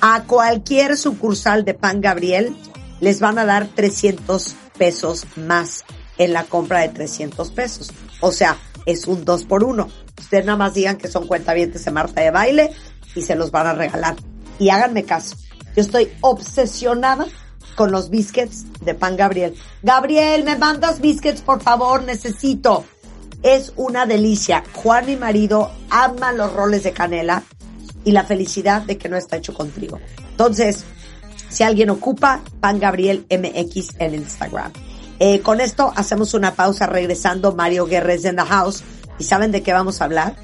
a 0.00 0.22
cualquier 0.24 0.96
sucursal 0.96 1.66
de 1.66 1.74
Pan 1.74 2.00
Gabriel 2.00 2.56
les 3.00 3.20
van 3.20 3.38
a 3.38 3.44
dar 3.44 3.68
300 3.68 4.54
pesos 4.78 5.26
más 5.36 5.84
en 6.18 6.32
la 6.32 6.44
compra 6.44 6.80
de 6.80 6.88
300 6.88 7.50
pesos. 7.50 7.90
O 8.20 8.32
sea, 8.32 8.58
es 8.86 9.06
un 9.06 9.24
2 9.24 9.44
por 9.44 9.64
1. 9.64 9.88
Ustedes 10.18 10.44
nada 10.44 10.58
más 10.58 10.74
digan 10.74 10.96
que 10.96 11.08
son 11.08 11.26
cuentavientes 11.26 11.84
de 11.84 11.90
Marta 11.90 12.20
de 12.20 12.30
Baile 12.30 12.72
y 13.14 13.22
se 13.22 13.36
los 13.36 13.50
van 13.50 13.66
a 13.66 13.74
regalar. 13.74 14.16
Y 14.58 14.70
háganme 14.70 15.04
caso. 15.04 15.36
Yo 15.76 15.82
estoy 15.82 16.12
obsesionada 16.20 17.26
con 17.76 17.92
los 17.92 18.10
biscuits 18.10 18.66
de 18.80 18.94
pan 18.94 19.16
Gabriel. 19.16 19.54
Gabriel, 19.82 20.42
me 20.42 20.56
mandas 20.56 21.00
biscuits, 21.00 21.40
por 21.40 21.62
favor, 21.62 22.02
necesito. 22.02 22.84
Es 23.42 23.72
una 23.76 24.04
delicia. 24.04 24.64
Juan, 24.74 25.06
mi 25.06 25.14
marido, 25.14 25.70
ama 25.88 26.32
los 26.32 26.52
roles 26.52 26.82
de 26.82 26.92
canela 26.92 27.44
y 28.04 28.10
la 28.10 28.24
felicidad 28.24 28.82
de 28.82 28.98
que 28.98 29.08
no 29.08 29.16
está 29.16 29.36
hecho 29.36 29.54
con 29.54 29.70
trigo. 29.70 30.00
Entonces, 30.30 30.84
si 31.48 31.62
alguien 31.62 31.90
ocupa, 31.90 32.40
pan 32.60 32.80
Gabriel 32.80 33.26
MX 33.30 33.94
en 34.00 34.14
Instagram. 34.16 34.72
Eh, 35.20 35.40
con 35.40 35.60
esto 35.60 35.92
hacemos 35.96 36.34
una 36.34 36.54
pausa 36.54 36.86
regresando. 36.86 37.54
Mario 37.54 37.86
Guerres 37.86 38.24
en 38.24 38.36
the 38.36 38.44
house. 38.44 38.82
¿Y 39.18 39.24
saben 39.24 39.50
de 39.50 39.62
qué 39.62 39.72
vamos 39.72 40.00
a 40.00 40.04
hablar? 40.04 40.36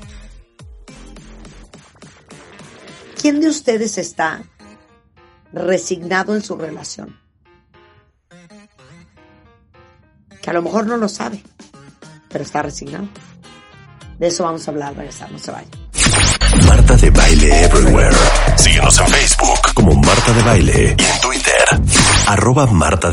¿Quién 3.20 3.40
de 3.40 3.48
ustedes 3.48 3.96
está 3.98 4.42
resignado 5.52 6.34
en 6.34 6.42
su 6.42 6.56
relación? 6.56 7.18
Que 10.42 10.50
a 10.50 10.52
lo 10.52 10.60
mejor 10.60 10.86
no 10.86 10.96
lo 10.96 11.08
sabe, 11.08 11.42
pero 12.28 12.44
está 12.44 12.62
resignado. 12.62 13.08
De 14.18 14.26
eso 14.26 14.44
vamos 14.44 14.66
a 14.68 14.70
hablar, 14.70 14.94
regresar, 14.94 15.30
no 15.32 15.38
se 15.38 15.50
vayan. 15.50 15.70
Marta 16.66 16.96
de 16.96 17.10
Baile 17.10 17.64
Everywhere. 17.64 18.16
Síguenos 18.56 18.98
en 18.98 19.06
Facebook 19.08 19.74
como 19.74 19.94
Marta 19.94 20.32
de 20.32 20.42
Baile 20.42 20.96
y 20.98 21.04
en 21.04 21.20
Twitter, 21.20 21.64
arroba 22.26 22.66
Marta. 22.66 23.10